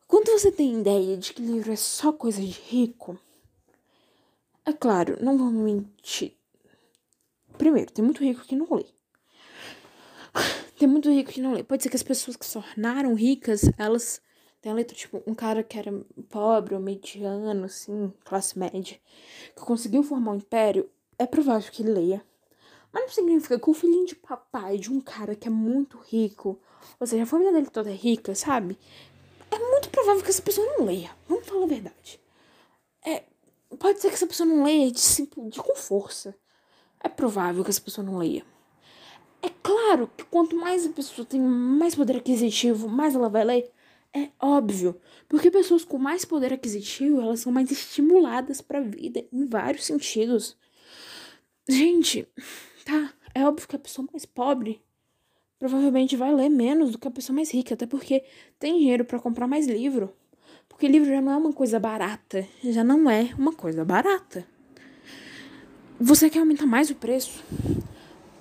[0.07, 3.19] Quando você tem ideia de que livro é só coisa de rico,
[4.65, 6.37] é claro, não vou mentir.
[7.59, 8.85] Primeiro, tem muito rico que não lê.
[10.83, 11.63] Tem muito rico que não lê.
[11.63, 14.21] Pode ser que as pessoas que se tornaram ricas, elas
[14.61, 15.93] têm a letra, tipo, um cara que era
[16.29, 18.99] pobre ou mediano, assim, classe média,
[19.55, 22.25] que conseguiu formar um império, é provável que ele leia.
[22.93, 26.59] Mas não significa que o filhinho de papai de um cara que é muito rico,
[26.99, 28.77] ou seja, a família dele toda é rica, sabe?
[29.53, 31.13] é muito provável que essa pessoa não leia.
[31.29, 32.21] Vamos falar a verdade.
[33.07, 33.23] É,
[33.79, 35.01] pode ser que essa pessoa não leia de,
[35.49, 36.35] de com força.
[36.99, 38.45] É provável que essa pessoa não leia.
[39.43, 43.71] É claro que quanto mais a pessoa tem mais poder aquisitivo, mais ela vai ler.
[44.15, 49.25] É óbvio, porque pessoas com mais poder aquisitivo, elas são mais estimuladas para a vida
[49.33, 50.57] em vários sentidos.
[51.69, 52.29] Gente,
[52.85, 54.83] tá, é óbvio que a pessoa mais pobre
[55.59, 58.25] provavelmente vai ler menos do que a pessoa mais rica, até porque
[58.59, 60.13] tem dinheiro para comprar mais livro.
[60.69, 64.47] Porque livro já não é uma coisa barata, já não é uma coisa barata.
[66.01, 67.43] Você quer aumentar mais o preço?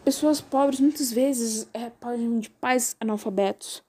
[0.04, 3.84] Pessoas pobres muitas vezes é, podem de pais analfabetos,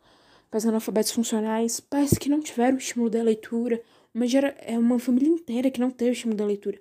[0.51, 3.83] pais analfabetos funcionais, pais que não tiveram o estímulo da leitura,
[4.15, 6.79] uma gera, é uma família inteira que não teve o estímulo da leitura.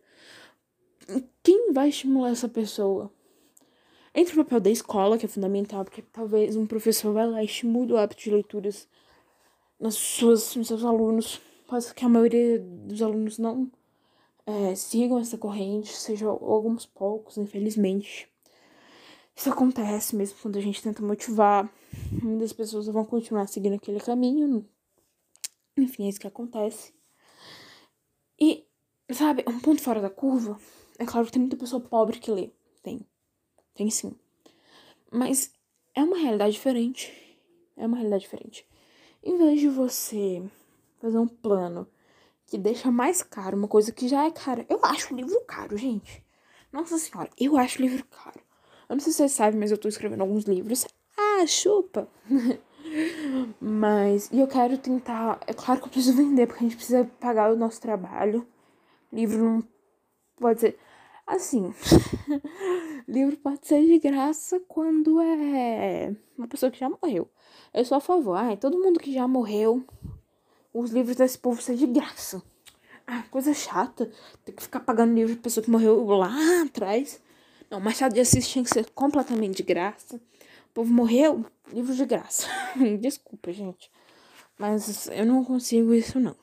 [1.42, 3.10] Quem vai estimular essa pessoa?
[4.14, 7.46] Entre o papel da escola, que é fundamental, porque talvez um professor vá lá e
[7.46, 8.86] estimule o hábito de leituras
[9.80, 11.40] nas suas, nos seus alunos.
[11.68, 13.72] Pode ser que a maioria dos alunos não
[14.46, 18.31] é, sigam essa corrente, seja alguns poucos, infelizmente.
[19.36, 21.70] Isso acontece mesmo quando a gente tenta motivar.
[22.12, 24.68] Muitas pessoas vão continuar seguindo aquele caminho.
[25.78, 26.94] Enfim, é isso que acontece.
[28.40, 28.66] E,
[29.12, 30.60] sabe, um ponto fora da curva.
[31.00, 32.52] É claro que tem muita pessoa pobre que lê.
[32.84, 33.06] Tem.
[33.74, 34.16] Tem sim.
[35.12, 35.52] Mas
[35.96, 37.12] é uma realidade diferente.
[37.76, 38.68] É uma realidade diferente.
[39.24, 40.44] Em vez de você
[41.00, 41.88] fazer um plano
[42.46, 44.66] que deixa mais caro uma coisa que já é cara.
[44.70, 46.24] Eu acho o livro caro, gente.
[46.72, 48.40] Nossa senhora, eu acho o livro caro.
[48.92, 50.86] Eu não sei se vocês sabem, mas eu tô escrevendo alguns livros.
[51.18, 52.10] Ah, chupa!
[53.62, 55.40] mas, e eu quero tentar.
[55.48, 58.46] É claro que eu preciso vender, porque a gente precisa pagar o nosso trabalho.
[59.10, 59.64] Livro não
[60.36, 60.78] pode ser.
[61.26, 61.74] Assim,
[63.08, 67.30] livro pode ser de graça quando é uma pessoa que já morreu.
[67.74, 68.36] Eu sou a favor.
[68.36, 69.86] Ai, todo mundo que já morreu,
[70.74, 72.44] os livros desse povo são de graça.
[73.08, 74.12] Ah, coisa chata.
[74.44, 77.22] Tem que ficar pagando livro de pessoa que morreu lá atrás.
[77.72, 80.18] Não, Machado de Assis tinha que ser completamente de graça.
[80.18, 82.46] O povo morreu, livro de graça.
[83.00, 83.90] Desculpa, gente.
[84.58, 86.36] Mas eu não consigo isso, não.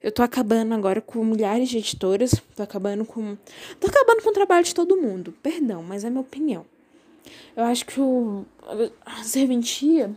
[0.00, 2.40] Eu tô acabando agora com milhares de editoras.
[2.54, 3.36] Tô acabando com.
[3.80, 5.34] Tô acabando com o trabalho de todo mundo.
[5.42, 6.64] Perdão, mas é minha opinião.
[7.56, 8.46] Eu acho que o...
[9.04, 10.14] a serventia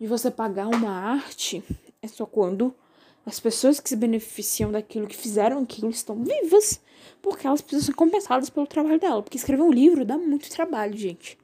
[0.00, 1.62] de você pagar uma arte
[2.00, 2.74] é só quando
[3.30, 6.80] as pessoas que se beneficiam daquilo, que fizeram aquilo, estão vivas.
[7.22, 9.22] Porque elas precisam ser compensadas pelo trabalho dela.
[9.22, 11.38] Porque escrever um livro dá muito trabalho, gente.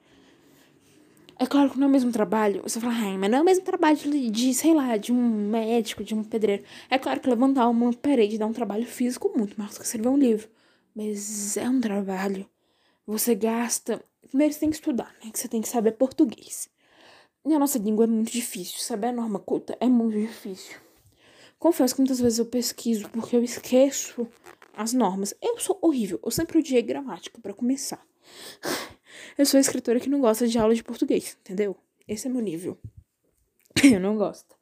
[1.39, 2.63] É claro que não é o mesmo trabalho.
[2.63, 6.03] Você fala, ai, mas não é o mesmo trabalho de, sei lá, de um médico,
[6.03, 6.65] de um pedreiro.
[6.91, 10.09] É claro que levantar uma parede dá um trabalho físico muito mais do que escrever
[10.09, 10.49] um livro.
[10.95, 12.47] Mas é um trabalho.
[13.07, 14.03] Você gasta.
[14.29, 15.31] Primeiro você tem que estudar, né?
[15.31, 16.69] Que você tem que saber português.
[17.45, 18.81] E a nossa língua é muito difícil.
[18.81, 20.86] Saber a norma culta é muito difícil.
[21.59, 24.29] Confesso que muitas vezes eu pesquiso porque eu esqueço
[24.77, 25.35] as normas.
[25.41, 26.21] Eu sou horrível.
[26.25, 28.05] Eu sempre odiei gramática para começar.
[29.39, 31.77] Eu sou escritora que não gosta de aula de português, entendeu?
[32.07, 32.79] Esse é meu nível.
[33.83, 34.57] Eu não gosto.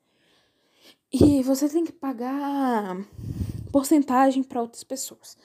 [1.13, 2.97] E você tem que pagar
[3.71, 5.37] porcentagem para outras pessoas.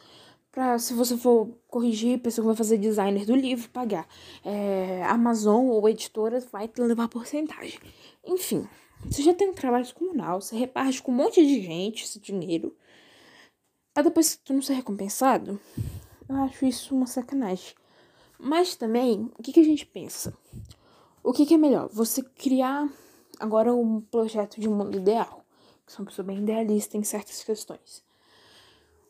[0.51, 4.07] Pra, se você for corrigir, a pessoa que vai fazer designer do livro, pagar.
[4.43, 7.79] É, Amazon ou editoras vai te levar porcentagem.
[8.25, 8.67] Enfim,
[9.05, 12.75] você já tem um trabalho comunal, você reparte com um monte de gente esse dinheiro.
[13.93, 15.59] Pra depois tu não ser recompensado,
[16.27, 17.73] eu acho isso uma sacanagem.
[18.37, 20.33] Mas também, o que, que a gente pensa?
[21.23, 21.89] O que, que é melhor?
[21.89, 22.89] Você criar
[23.39, 25.43] agora um projeto de um mundo ideal,
[25.85, 28.03] que sou uma pessoa bem idealista em certas questões.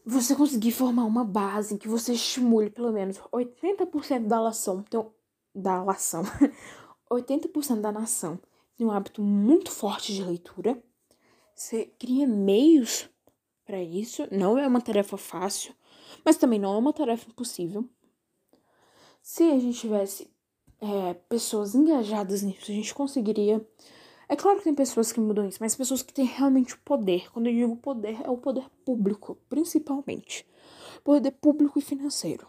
[0.06, 5.12] Você conseguir formar uma base em que você estimule pelo menos 80% da nação, então,
[5.54, 6.24] da nação,
[7.12, 8.40] 80% da nação
[8.80, 10.82] tem um hábito muito forte de leitura.
[11.54, 13.10] Você cria meios
[13.66, 14.26] para isso.
[14.32, 15.76] Não é uma tarefa fácil,
[16.24, 17.84] mas também não é uma tarefa impossível.
[19.22, 20.32] Se a gente tivesse
[20.80, 23.68] é, pessoas engajadas nisso, a gente conseguiria.
[24.30, 27.30] É claro que tem pessoas que mudam isso, mas pessoas que têm realmente o poder.
[27.34, 30.48] Quando eu digo poder, é o poder público, principalmente.
[31.04, 32.48] Poder público e financeiro,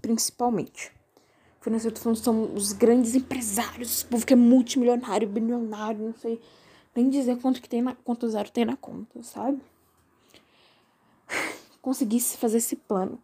[0.00, 0.92] principalmente.
[1.62, 6.40] Financeiro, tô falando, são os grandes empresários, esse povo que é multimilionário, bilionário, não sei
[6.94, 9.58] nem dizer quanto que tem na quanto zero tem na conta, sabe?
[11.80, 13.18] Conseguisse fazer esse plano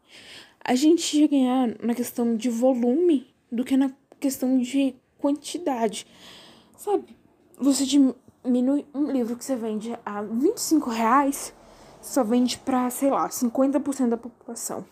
[0.69, 6.07] a gente ia ganhar na questão de volume do que na questão de quantidade.
[6.77, 7.17] Sabe?
[7.59, 11.55] Você diminui um livro que você vende a 25 reais,
[12.03, 14.85] só vende pra, sei lá, 50% da população.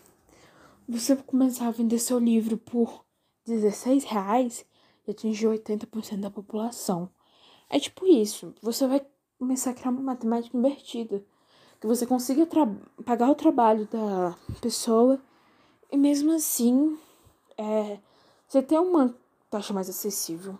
[0.89, 3.05] Você começar a vender seu livro por
[3.47, 4.65] 16 reais
[5.07, 7.09] e atingir 80% da população.
[7.69, 8.53] É tipo isso.
[8.61, 9.05] Você vai
[9.39, 11.23] começar a criar uma matemática invertida.
[11.79, 12.47] Que você consiga
[13.05, 15.21] pagar o trabalho da pessoa
[15.91, 16.97] e mesmo assim,
[17.57, 17.99] é,
[18.47, 19.15] você tem uma
[19.49, 20.57] taxa mais acessível.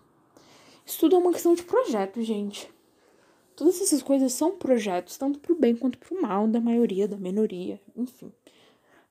[0.86, 2.72] Isso tudo é uma questão de projeto, gente.
[3.56, 7.82] Todas essas coisas são projetos, tanto pro bem quanto pro mal, da maioria, da minoria,
[7.96, 8.32] enfim.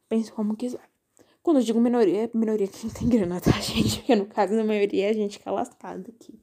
[0.08, 0.88] Pense como quiser.
[1.46, 3.98] Quando eu digo minoria, é minoria que não tem grana, tá, gente?
[3.98, 6.34] Porque no caso da maioria a gente que é lascado aqui.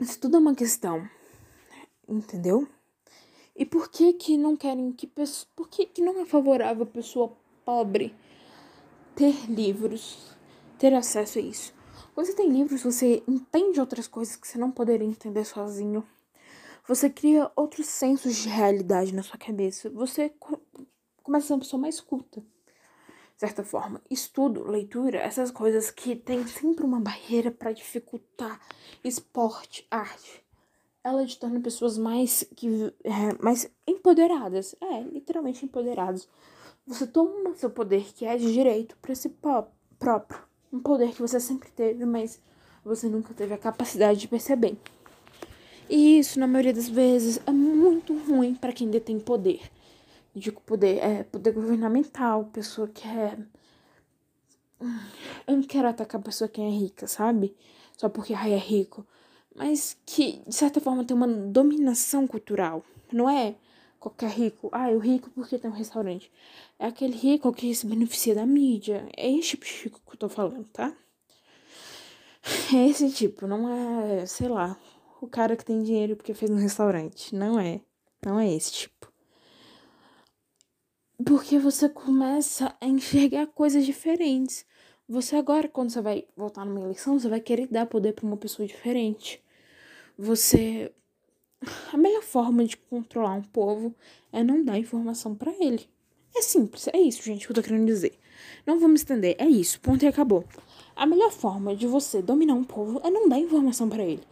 [0.00, 1.08] Isso tudo é uma questão,
[2.08, 2.66] entendeu?
[3.54, 6.86] E por que que não querem que pessoa, por que que não é favorável a
[6.86, 8.12] pessoa pobre
[9.14, 10.36] ter livros,
[10.76, 11.72] ter acesso a isso.
[12.16, 16.04] Quando você tem livros, você entende outras coisas que você não poderia entender sozinho.
[16.88, 19.88] Você cria outros sensos de realidade na sua cabeça.
[19.90, 20.32] Você
[21.22, 22.42] começa a ser uma pessoa mais culta,
[23.36, 24.00] certa forma.
[24.10, 28.60] Estudo, leitura, essas coisas que tem sempre uma barreira para dificultar
[29.02, 30.44] esporte, arte.
[31.02, 36.28] Ela te torna pessoas mais que é, mais empoderadas, é, literalmente empoderadas.
[36.86, 39.28] Você toma seu poder, que é de direito, para si
[39.98, 40.40] próprio.
[40.72, 42.40] Um poder que você sempre teve, mas
[42.84, 44.76] você nunca teve a capacidade de perceber.
[45.88, 49.60] E isso, na maioria das vezes, é muito ruim para quem detém poder.
[50.34, 53.38] Digo poder, é poder governamental, pessoa que é.
[55.46, 57.54] Eu não quero atacar a pessoa que é rica, sabe?
[57.96, 59.06] Só porque ai, é rico.
[59.54, 62.84] Mas que, de certa forma, tem uma dominação cultural.
[63.12, 63.54] Não é
[64.00, 64.68] qualquer rico.
[64.72, 66.30] Ah, o rico porque tem um restaurante.
[66.78, 69.08] É aquele rico que se beneficia da mídia.
[69.16, 70.92] É esse tipo de rico que eu tô falando, tá?
[72.74, 74.76] É esse tipo, não é, sei lá,
[75.20, 77.34] o cara que tem dinheiro porque fez um restaurante.
[77.34, 77.80] Não é.
[78.24, 79.13] Não é esse tipo.
[81.22, 84.66] Porque você começa a enxergar coisas diferentes.
[85.08, 88.36] Você agora, quando você vai voltar numa eleição, você vai querer dar poder para uma
[88.36, 89.40] pessoa diferente.
[90.18, 90.92] Você.
[91.92, 93.94] A melhor forma de controlar um povo
[94.32, 95.88] é não dar informação para ele.
[96.34, 98.18] É simples, é isso, gente, que eu tô querendo dizer.
[98.66, 100.44] Não vamos estender, é isso, ponto e acabou.
[100.96, 104.22] A melhor forma de você dominar um povo é não dar informação para ele.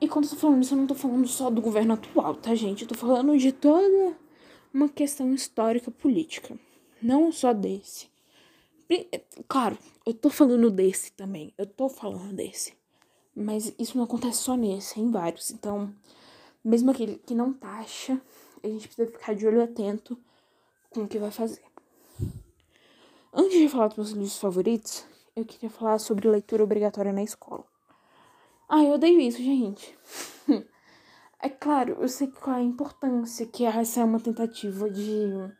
[0.00, 2.54] E quando eu tô falando isso, eu não tô falando só do governo atual, tá,
[2.54, 2.82] gente?
[2.82, 4.16] Eu tô falando de toda
[4.72, 6.58] uma questão histórica política.
[7.02, 8.08] Não só desse.
[9.48, 11.52] Claro, eu tô falando desse também.
[11.56, 12.74] Eu tô falando desse.
[13.34, 15.50] Mas isso não acontece só nesse, é em vários.
[15.50, 15.94] Então,
[16.64, 18.20] mesmo aquele que não taxa,
[18.62, 20.18] a gente precisa ficar de olho atento
[20.90, 21.62] com o que vai fazer.
[23.32, 25.04] Antes de falar dos meus livros favoritos,
[25.36, 27.64] eu queria falar sobre leitura obrigatória na escola.
[28.68, 29.96] Ah, eu odeio isso, gente.
[31.42, 35.50] é claro, eu sei qual é a importância que essa é uma tentativa de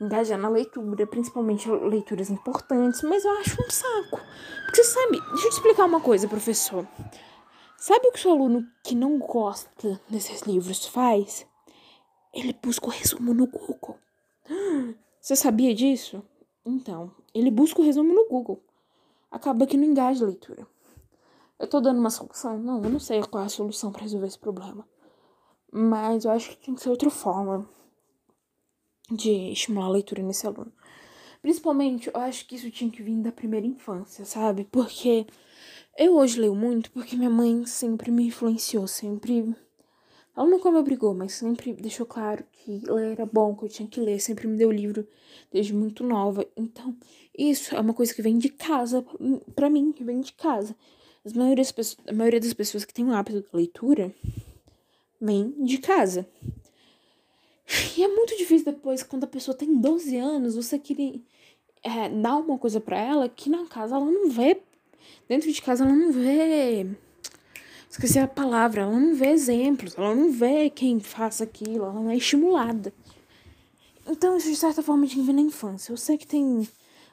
[0.00, 4.20] engajar na leitura, principalmente leituras importantes, mas eu acho um saco.
[4.64, 6.86] Porque você sabe, deixa eu te explicar uma coisa, professor.
[7.78, 11.46] Sabe o que o seu aluno que não gosta desses livros faz?
[12.32, 13.98] Ele busca o resumo no Google.
[15.20, 16.22] Você sabia disso?
[16.64, 18.62] Então, ele busca o resumo no Google.
[19.30, 20.66] Acaba que não engaja a leitura.
[21.58, 22.58] Eu tô dando uma solução?
[22.58, 24.86] Não, eu não sei qual é a solução para resolver esse problema.
[25.72, 27.68] Mas eu acho que tem que ser outra forma
[29.10, 30.72] de estimular a leitura nesse aluno.
[31.42, 34.66] Principalmente, eu acho que isso tinha que vir da primeira infância, sabe?
[34.70, 35.26] Porque
[35.96, 39.54] eu hoje leio muito porque minha mãe sempre me influenciou, sempre.
[40.36, 43.88] Ela nunca me obrigou, mas sempre deixou claro que ler era bom, que eu tinha
[43.88, 45.06] que ler, sempre me deu livro
[45.50, 46.46] desde muito nova.
[46.56, 46.94] Então,
[47.36, 49.04] isso é uma coisa que vem de casa,
[49.54, 50.76] para mim, que vem de casa.
[51.24, 51.64] As maioria
[52.06, 54.14] a maioria das pessoas que tem o hábito da leitura
[55.20, 56.26] vem de casa.
[57.96, 61.20] E é muito difícil depois, quando a pessoa tem 12 anos, você querer
[61.82, 64.60] é, dar uma coisa para ela que na casa ela não vê.
[65.28, 66.86] Dentro de casa ela não vê.
[67.90, 72.10] Esqueci a palavra, ela não vê exemplos, ela não vê quem faça aquilo, ela não
[72.10, 72.92] é estimulada.
[74.06, 75.92] Então, isso de certa forma vir na infância.
[75.92, 76.68] Eu sei que tem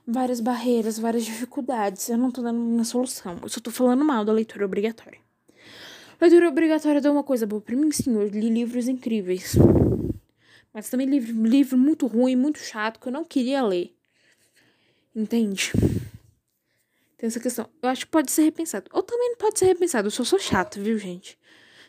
[0.06, 2.10] várias barreiras, várias dificuldades.
[2.10, 3.38] Eu não tô dando uma solução.
[3.42, 5.23] Eu só tô falando mal da leitura obrigatória.
[6.20, 8.14] Leitura obrigatória deu uma coisa boa pra mim, sim.
[8.14, 9.56] Eu li livros incríveis.
[10.74, 13.96] Mas também livro, livro muito ruim, muito chato, que eu não queria ler.
[15.16, 15.72] Entende?
[17.18, 17.70] Tem essa questão.
[17.82, 18.90] Eu acho que pode ser repensado.
[18.92, 20.08] Ou também não pode ser repensado.
[20.08, 21.38] Eu só sou chato, viu, gente?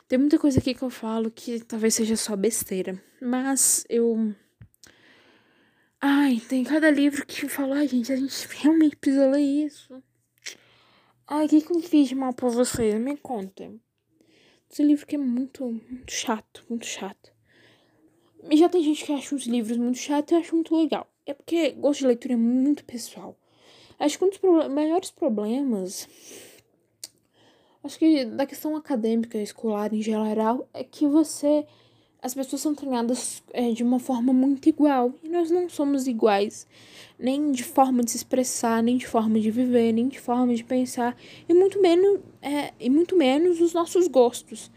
[0.06, 3.02] Tem muita coisa aqui que eu falo que talvez seja só besteira.
[3.20, 4.34] Mas eu.
[6.00, 10.02] Ai, tem cada livro que fala, ai, gente, a gente realmente precisa ler isso.
[11.26, 12.94] Ai, o que, que eu fiz de mal pra vocês?
[12.96, 13.72] Me conta.
[14.70, 17.32] Esse livro que é muito, muito chato, muito chato.
[18.50, 21.06] E já tem gente que acha os livros muito chato e eu acho muito legal.
[21.24, 23.36] É porque gosto de leitura é muito pessoal.
[23.98, 26.08] Acho que um dos pro maiores problemas,
[27.82, 31.66] acho que da questão acadêmica, escolar em geral, é que você.
[32.24, 35.12] As pessoas são treinadas é, de uma forma muito igual.
[35.22, 36.66] E nós não somos iguais.
[37.18, 40.64] Nem de forma de se expressar, nem de forma de viver, nem de forma de
[40.64, 41.14] pensar.
[41.46, 44.70] E muito menos, é, e muito menos os nossos gostos.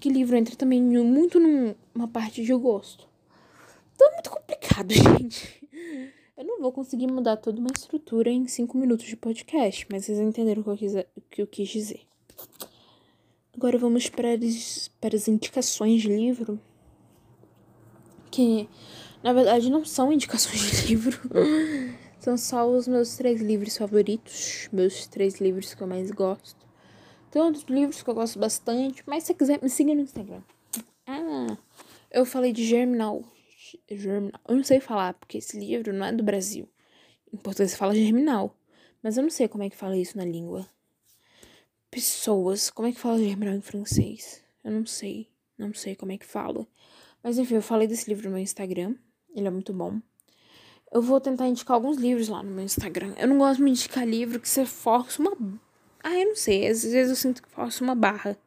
[0.00, 3.06] Que livro entra também muito numa parte de gosto.
[3.94, 5.68] Então é muito complicado, gente.
[6.34, 10.18] Eu não vou conseguir mudar toda uma estrutura em cinco minutos de podcast, mas vocês
[10.18, 10.94] entenderam o que eu quis,
[11.30, 12.00] que eu quis dizer.
[13.54, 16.58] Agora vamos para as, para as indicações de livro.
[18.36, 18.68] Que
[19.22, 21.18] na verdade não são indicações de livro.
[22.20, 24.68] são só os meus três livros favoritos.
[24.70, 26.66] Meus três livros que eu mais gosto.
[27.30, 30.42] Tem outros livros que eu gosto bastante, mas se você quiser, me siga no Instagram.
[31.06, 31.56] Ah,
[32.10, 33.24] eu falei de Germinal.
[33.90, 34.38] Germinal.
[34.46, 36.68] Eu não sei falar, porque esse livro não é do Brasil.
[37.32, 38.54] Em português fala Germinal.
[39.02, 40.68] Mas eu não sei como é que fala isso na língua.
[41.90, 42.68] Pessoas.
[42.68, 44.42] Como é que fala Germinal em francês?
[44.62, 45.26] Eu não sei.
[45.56, 46.68] Não sei como é que fala.
[47.26, 48.94] Mas enfim, eu falei desse livro no meu Instagram.
[49.34, 50.00] Ele é muito bom.
[50.92, 53.14] Eu vou tentar indicar alguns livros lá no meu Instagram.
[53.18, 55.32] Eu não gosto de indicar livro que você força uma
[56.04, 56.68] ah, eu não sei.
[56.68, 58.38] Às vezes eu sinto que faço uma barra.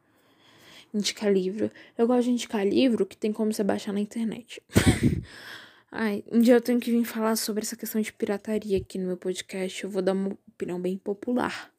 [0.94, 1.70] Indicar livro.
[1.98, 4.62] Eu gosto de indicar livro que tem como você baixar na internet.
[5.92, 9.08] Ai, um dia eu tenho que vir falar sobre essa questão de pirataria aqui no
[9.08, 9.84] meu podcast.
[9.84, 11.70] Eu vou dar uma opinião bem popular.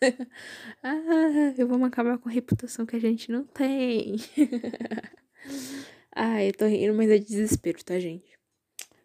[0.82, 4.16] ah, eu vou acabar com a reputação que a gente não tem.
[6.16, 8.38] Ai, eu tô rindo, mas é desespero, tá, gente?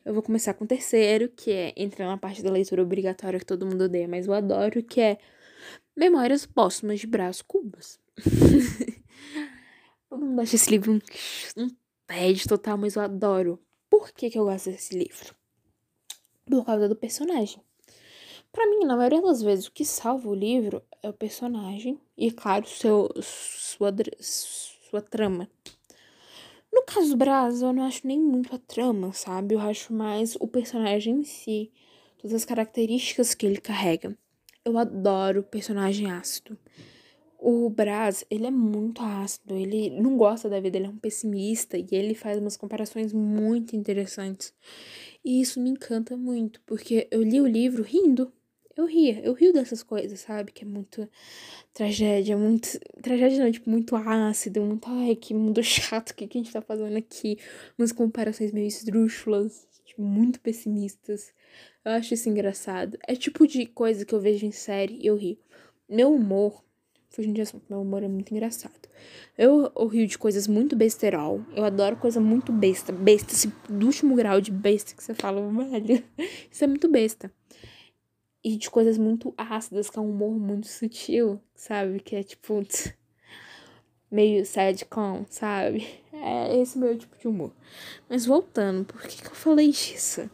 [0.05, 3.45] Eu vou começar com o terceiro, que é entrar na parte da leitura obrigatória que
[3.45, 5.17] todo mundo odeia, mas eu adoro, que é
[5.95, 7.99] Memórias Póstumas de Brás Cubas.
[10.07, 10.99] Todo mundo acha esse livro um,
[11.57, 11.67] um
[12.05, 13.59] TED total, mas eu adoro.
[13.89, 15.35] Por que, que eu gosto desse livro?
[16.45, 17.61] Por causa do personagem.
[18.51, 22.31] Para mim, na maioria das vezes, o que salva o livro é o personagem e,
[22.31, 25.49] claro, seu, sua, sua trama.
[26.79, 29.53] No caso do Braz, eu não acho nem muito a trama, sabe?
[29.53, 31.69] Eu acho mais o personagem em si,
[32.17, 34.17] todas as características que ele carrega.
[34.63, 36.57] Eu adoro o personagem ácido.
[37.37, 41.77] O Braz, ele é muito ácido, ele não gosta da vida, ele é um pessimista
[41.77, 44.53] e ele faz umas comparações muito interessantes.
[45.23, 48.31] E isso me encanta muito, porque eu li o livro rindo.
[48.79, 50.53] Eu ria, eu rio dessas coisas, sabe?
[50.53, 51.05] Que é muito
[51.73, 52.79] tragédia, muito.
[53.01, 54.87] Tragédia não, tipo, muito ácido, muito.
[54.87, 57.37] Ai, que mundo chato, o que, que a gente tá fazendo aqui?
[57.77, 61.33] Umas comparações meio esdrúxulas, tipo, muito pessimistas.
[61.83, 62.97] Eu acho isso engraçado.
[63.05, 65.37] É tipo de coisa que eu vejo em série e eu rio.
[65.89, 66.63] Meu humor
[67.09, 68.87] fugindo de assunto, meu humor é muito engraçado.
[69.37, 71.41] Eu, eu rio de coisas muito besterol.
[71.53, 72.93] Eu adoro coisa muito besta.
[72.93, 76.03] Besta, esse do último grau de besta que você fala, velho.
[76.49, 77.29] Isso é muito besta.
[78.43, 81.99] E de coisas muito ácidas, que é um humor muito sutil, sabe?
[81.99, 82.63] Que é tipo.
[84.11, 85.87] meio sadcom, sabe?
[86.11, 87.53] É esse meu tipo de humor.
[88.09, 90.29] Mas voltando, por que, que eu falei disso?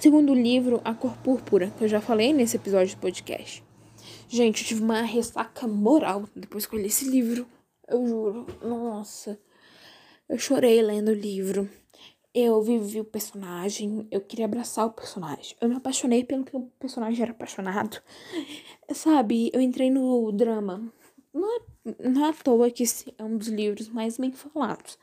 [0.00, 3.62] Segundo livro, A Cor Púrpura, que eu já falei nesse episódio do podcast.
[4.28, 7.46] Gente, eu tive uma ressaca moral depois que eu li esse livro.
[7.86, 8.46] Eu juro.
[8.62, 9.38] Nossa.
[10.28, 11.68] Eu chorei lendo o livro.
[12.34, 14.06] Eu vivi o personagem.
[14.10, 15.56] Eu queria abraçar o personagem.
[15.60, 18.00] Eu me apaixonei pelo que o personagem era apaixonado.
[18.94, 19.50] Sabe?
[19.52, 20.92] Eu entrei no drama.
[21.32, 21.60] Não é,
[22.08, 24.98] não é à toa que esse é um dos livros mais bem falados.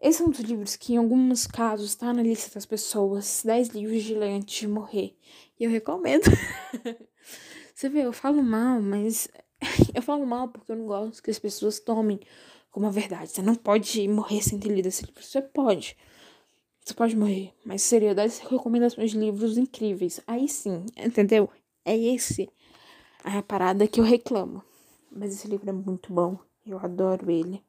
[0.00, 3.70] Esse é um dos livros que, em alguns casos, está na lista das pessoas 10
[3.70, 5.16] livros de ler antes de morrer.
[5.58, 6.24] E eu recomendo.
[7.74, 9.28] Você vê, eu falo mal, mas
[9.94, 12.20] eu falo mal porque eu não gosto que as pessoas tomem
[12.70, 13.30] como a verdade.
[13.30, 15.22] Você não pode morrer sem ter lido esse livro.
[15.22, 15.96] Você pode.
[16.88, 17.52] Você pode morrer.
[17.64, 20.20] Mas seria das recomendações de livros incríveis.
[20.26, 21.50] Aí sim, entendeu?
[21.84, 22.48] É esse
[23.22, 24.62] a parada que eu reclamo.
[25.12, 26.38] Mas esse livro é muito bom.
[26.66, 27.62] Eu adoro ele.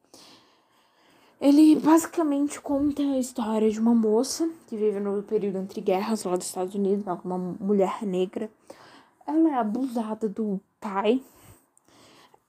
[1.42, 6.36] Ele basicamente conta a história de uma moça que vive no período entre guerras lá
[6.36, 8.50] dos Estados Unidos, uma mulher negra
[9.30, 11.22] ela é abusada do pai.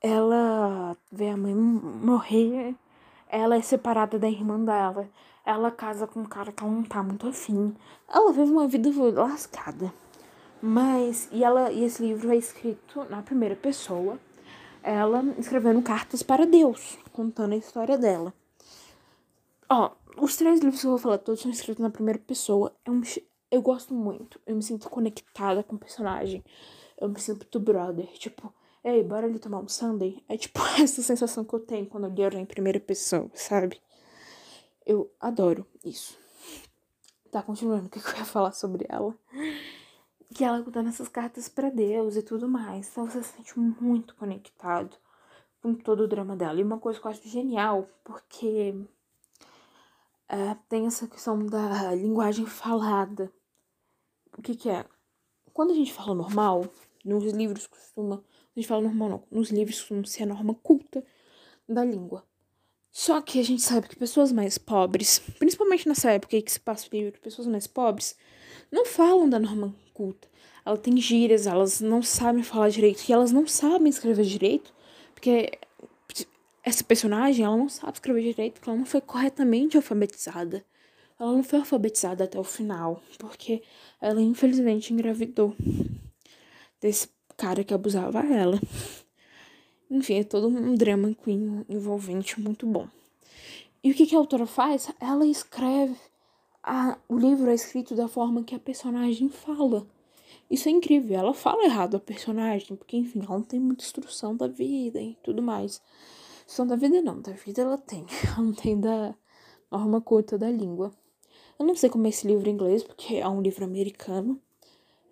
[0.00, 2.74] Ela vê a mãe morrer.
[3.28, 5.06] Ela é separada da irmã dela.
[5.44, 7.74] Ela casa com um cara que ela não tá muito afim.
[8.08, 9.92] Ela vive uma vida lascada.
[10.62, 14.18] Mas, e ela, e esse livro é escrito na primeira pessoa.
[14.82, 18.32] Ela escrevendo cartas para Deus, contando a história dela.
[19.68, 22.74] Ó, os três livros que eu vou falar todos são escritos na primeira pessoa.
[22.84, 23.00] É um,
[23.50, 24.40] eu gosto muito.
[24.46, 26.44] Eu me sinto conectada com o personagem.
[26.98, 28.06] Eu me sinto brother.
[28.18, 28.52] Tipo,
[28.84, 30.22] ei, bora ali tomar um sundae?
[30.28, 33.80] É tipo essa sensação que eu tenho quando eu leio em primeira pessoa, sabe?
[34.90, 36.18] Eu adoro isso.
[37.30, 39.16] Tá, continuando, o que eu ia falar sobre ela?
[40.34, 42.88] Que ela dando essas cartas para Deus e tudo mais.
[42.90, 44.96] Então você se sente muito conectado
[45.62, 46.58] com todo o drama dela.
[46.58, 48.74] E uma coisa que eu acho genial, porque
[50.28, 53.32] é, tem essa questão da linguagem falada
[54.36, 54.84] o que que é?
[55.52, 56.64] Quando a gente fala normal,
[57.04, 58.16] nos livros costuma.
[58.16, 59.22] A gente fala normal não.
[59.30, 61.04] Nos livros costuma ser a norma culta
[61.68, 62.24] da língua.
[62.92, 66.86] Só que a gente sabe que pessoas mais pobres, principalmente nessa época que se passa
[66.86, 68.16] o livro, pessoas mais pobres,
[68.70, 70.28] não falam da norma culta.
[70.64, 74.74] Ela tem gírias, elas não sabem falar direito, e elas não sabem escrever direito,
[75.14, 75.58] porque
[76.62, 80.64] essa personagem, ela não sabe escrever direito, porque ela não foi corretamente alfabetizada.
[81.18, 83.62] Ela não foi alfabetizada até o final, porque
[84.00, 85.54] ela infelizmente engravidou
[86.80, 88.58] desse cara que abusava ela.
[89.90, 92.86] Enfim, é todo um drama queen envolvente muito bom.
[93.82, 94.88] E o que, que a autora faz?
[95.00, 95.96] Ela escreve.
[96.62, 99.86] A, o livro é escrito da forma que a personagem fala.
[100.48, 101.18] Isso é incrível.
[101.18, 105.16] Ela fala errado a personagem, porque, enfim, ela não tem muita instrução da vida e
[105.22, 105.82] tudo mais.
[106.40, 108.04] Instrução da vida não, da vida ela tem.
[108.26, 109.14] Ela não tem da
[109.70, 110.92] norma curta da língua.
[111.58, 114.40] Eu não sei como é esse livro em inglês, porque é um livro americano.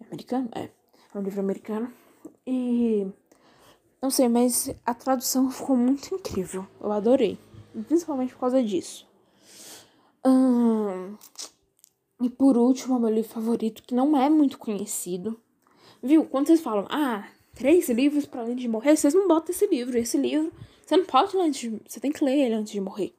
[0.06, 0.48] Americano?
[0.54, 0.70] É.
[1.14, 1.92] É um livro americano.
[2.46, 3.06] E.
[4.00, 6.66] Não sei, mas a tradução ficou muito incrível.
[6.80, 7.38] Eu adorei.
[7.86, 9.06] Principalmente por causa disso.
[10.24, 11.16] Hum,
[12.20, 15.40] e por último, meu livro favorito, que não é muito conhecido.
[16.02, 16.24] Viu?
[16.24, 19.98] Quando vocês falam, ah, três livros para além de morrer, vocês não botam esse livro.
[19.98, 20.52] Esse livro,
[20.84, 21.80] você não pode ler antes de.
[21.86, 23.14] Você tem que ler ele antes de morrer.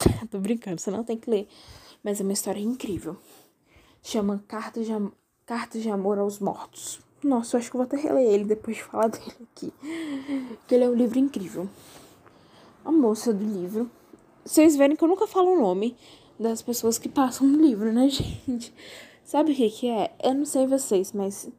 [0.30, 1.48] Tô brincando, você não tem que ler
[2.02, 3.16] mas é uma história incrível.
[4.02, 5.12] Chama Cartas de, Am
[5.44, 7.00] Cartas de Amor aos Mortos.
[7.22, 9.72] Nossa, eu acho que eu vou até reler ele depois de falar dele aqui.
[10.58, 11.68] Porque ele é um livro incrível.
[12.84, 13.90] A moça do livro.
[14.44, 15.96] Vocês verem que eu nunca falo o nome,
[16.38, 18.72] das pessoas que passam no livro, né, gente?
[19.24, 20.14] Sabe o que que é?
[20.22, 21.50] Eu não sei vocês, mas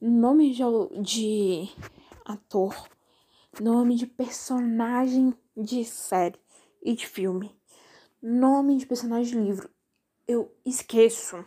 [0.00, 0.62] nome de,
[1.02, 1.68] de
[2.24, 2.76] ator,
[3.60, 6.38] nome de personagem de série
[6.82, 7.50] e de filme,
[8.22, 9.70] nome de personagem de livro,
[10.28, 11.44] eu esqueço.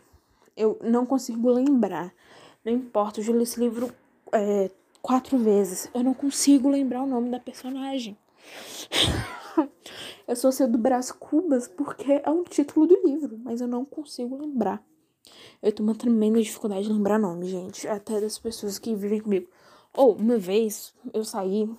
[0.56, 2.14] Eu não consigo lembrar.
[2.64, 3.94] Não importa, eu já li esse livro
[4.32, 5.90] é, quatro vezes.
[5.94, 8.18] Eu não consigo lembrar o nome da personagem.
[10.28, 13.84] eu sou seu do Brás Cubas porque é um título do livro, mas eu não
[13.84, 14.84] consigo lembrar.
[15.62, 17.88] Eu tenho uma tremenda dificuldade de lembrar nome, gente.
[17.88, 19.48] Até das pessoas que vivem comigo.
[19.96, 21.70] Ou, uma vez, eu saí.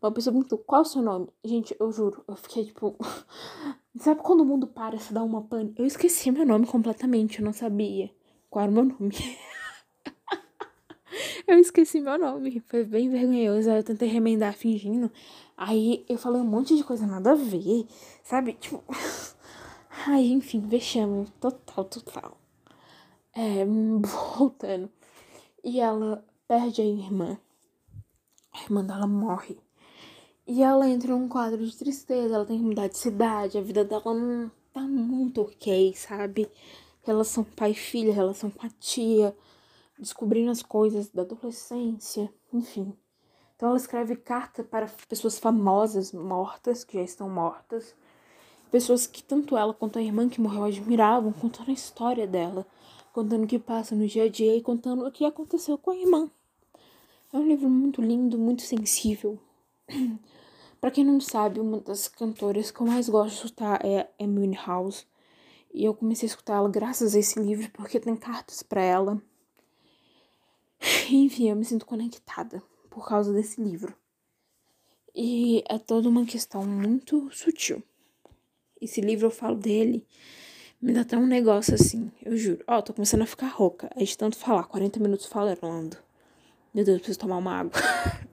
[0.00, 1.28] Uma pessoa perguntou, qual é o seu nome?
[1.44, 2.96] Gente, eu juro, eu fiquei tipo.
[3.98, 5.74] Sabe quando o mundo para se dá uma pane?
[5.76, 8.10] Eu esqueci meu nome completamente, eu não sabia
[8.48, 9.14] qual era o meu nome.
[11.58, 13.70] eu esqueci meu nome, foi bem vergonhoso.
[13.70, 15.10] Aí eu tentei remendar fingindo.
[15.56, 17.86] Aí eu falei um monte de coisa nada a ver,
[18.22, 18.52] sabe?
[18.52, 18.84] Tipo.
[20.06, 22.38] Aí, enfim, vexame total, total.
[23.34, 23.64] É,
[24.36, 24.88] voltando.
[25.64, 27.38] E ela perde a irmã.
[28.52, 29.58] A irmã dela morre.
[30.46, 33.84] E ela entra num quadro de tristeza, ela tem que mudar de cidade, a vida
[33.84, 36.48] dela não tá muito ok, sabe?
[37.02, 39.36] Relação pai filha, relação com a tia,
[39.98, 42.94] descobrindo as coisas da adolescência, enfim.
[43.56, 47.94] Então ela escreve carta para pessoas famosas mortas, que já estão mortas,
[48.70, 52.66] pessoas que tanto ela quanto a irmã que morreu admiravam, contando a história dela
[53.18, 55.96] contando o que passa no dia a dia e contando o que aconteceu com a
[55.96, 56.30] irmã.
[57.32, 59.40] É um livro muito lindo, muito sensível.
[60.80, 64.54] para quem não sabe, uma das cantoras que eu mais gosto de escutar é Amy
[64.54, 65.04] House.
[65.74, 69.20] E eu comecei a escutar ela graças a esse livro, porque tem cartas para ela.
[71.10, 73.94] Enfim, eu me sinto conectada por causa desse livro.
[75.14, 77.82] E é toda uma questão muito sutil.
[78.80, 80.06] Esse livro eu falo dele
[80.80, 82.62] me dá até um negócio assim, eu juro.
[82.66, 83.90] Ó, oh, tô começando a ficar rouca.
[83.96, 85.96] É de tanto falar, 40 minutos falando.
[86.72, 87.72] Meu Deus, preciso tomar uma água.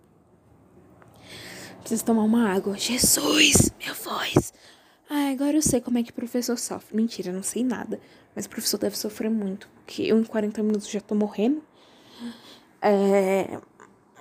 [1.82, 2.78] preciso tomar uma água.
[2.78, 4.54] Jesus, minha voz.
[5.10, 6.96] Ah, agora eu sei como é que o professor sofre.
[6.96, 8.00] Mentira, não sei nada.
[8.36, 9.68] Mas o professor deve sofrer muito.
[9.78, 11.64] Porque eu em 40 minutos já tô morrendo.
[12.82, 13.60] É...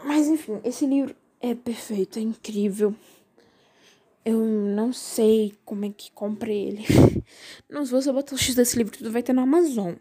[0.04, 2.94] Mas enfim, esse livro é perfeito, é incrível.
[4.24, 6.84] Eu não sei como é que compra ele.
[7.68, 9.94] Não, se você botar o X desse livro, tudo vai ter na Amazon.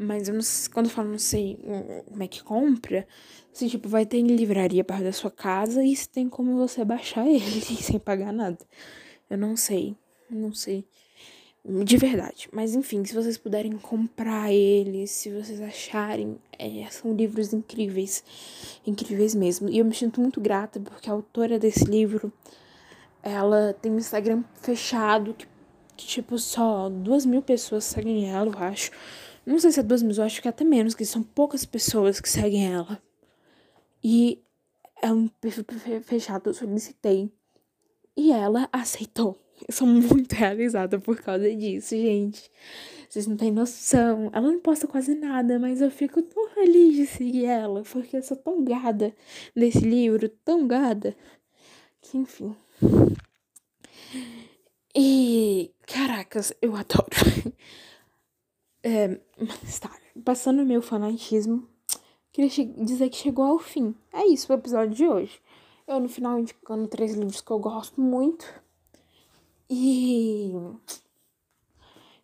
[0.00, 1.58] Mas eu não sei, quando eu falo não sei
[2.06, 3.04] como é que compra,
[3.52, 6.84] se tipo, vai ter em livraria perto da sua casa e se tem como você
[6.84, 8.64] baixar ele sem pagar nada.
[9.28, 9.96] Eu não sei,
[10.30, 10.86] não sei.
[11.68, 12.48] De verdade.
[12.50, 18.24] Mas enfim, se vocês puderem comprar ele, se vocês acharem, é, são livros incríveis.
[18.86, 19.68] Incríveis mesmo.
[19.68, 22.32] E eu me sinto muito grata porque a autora desse livro
[23.22, 25.46] ela tem um Instagram fechado que,
[25.94, 28.90] que, tipo, só duas mil pessoas seguem ela, eu acho.
[29.44, 31.66] Não sei se é duas mil, eu acho que é até menos, que são poucas
[31.66, 32.98] pessoas que seguem ela.
[34.02, 34.42] E
[35.02, 35.64] é um perfil
[36.02, 37.30] fechado, eu solicitei.
[38.16, 39.38] E ela aceitou.
[39.66, 42.50] Eu sou muito realizada por causa disso, gente.
[43.08, 44.30] Vocês não têm noção.
[44.32, 48.22] Ela não posta quase nada, mas eu fico tão feliz de seguir ela, porque eu
[48.22, 49.14] sou tão gada
[49.56, 51.16] desse livro, tão gada,
[52.00, 52.54] que enfim.
[54.94, 57.08] E, caracas, eu adoro.
[58.80, 59.90] É, mas tá,
[60.24, 61.68] passando o meu fanatismo,
[62.32, 62.48] queria
[62.78, 63.92] dizer que chegou ao fim.
[64.12, 65.42] É isso o episódio de hoje.
[65.86, 68.46] Eu, no final, indicando três livros que eu gosto muito.
[69.70, 70.52] E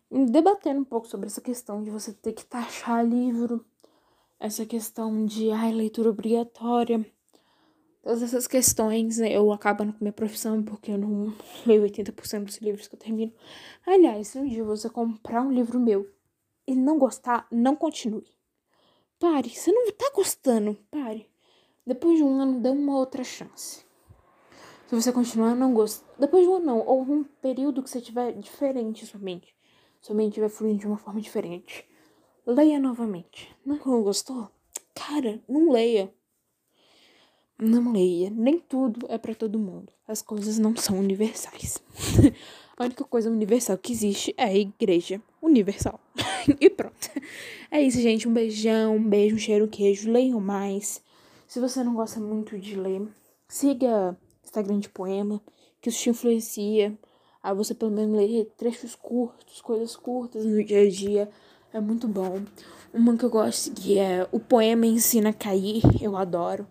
[0.09, 3.65] debatendo um pouco sobre essa questão de você ter que taxar livro,
[4.39, 7.05] essa questão de ai, leitura obrigatória.
[8.01, 11.33] Todas essas questões né, eu acabo com minha profissão porque eu não
[11.65, 13.33] leio 80% dos livros que eu termino.
[13.85, 16.09] Aliás, se um dia você comprar um livro meu
[16.67, 18.27] e não gostar, não continue.
[19.19, 19.49] Pare.
[19.49, 21.29] Você não tá gostando, pare.
[21.85, 23.84] Depois de um ano, dê uma outra chance.
[24.87, 28.33] Se você continuar não gostar, depois de um ano ou um período que você tiver
[28.33, 29.55] diferente somente,
[29.99, 31.83] somente vai fluindo de uma forma diferente.
[32.45, 33.49] Leia novamente.
[33.65, 34.47] Não gostou?
[34.93, 36.13] Cara, não leia.
[37.57, 39.91] Não leia, nem tudo é para todo mundo.
[40.07, 41.81] As coisas não são universais.
[42.77, 45.99] a única coisa universal que existe é a igreja universal.
[46.61, 47.09] e pronto.
[47.71, 48.27] É isso, gente.
[48.27, 50.11] Um beijão, um beijo, um cheiro, queijo.
[50.11, 51.01] Leiam mais.
[51.47, 53.01] Se você não gosta muito de ler,
[53.47, 54.15] siga
[54.55, 55.41] Instagram de poema,
[55.81, 56.97] que isso te influencia.
[57.43, 61.29] A você pelo menos ler trechos curtos, coisas curtas no dia a dia.
[61.73, 62.41] É muito bom.
[62.93, 66.65] Uma que eu gosto que é O Poema Ensina a Cair, eu adoro.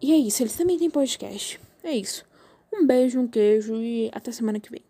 [0.00, 1.60] E é isso, eles também têm podcast.
[1.82, 2.24] É isso.
[2.72, 4.85] Um beijo, um queijo e até semana que vem.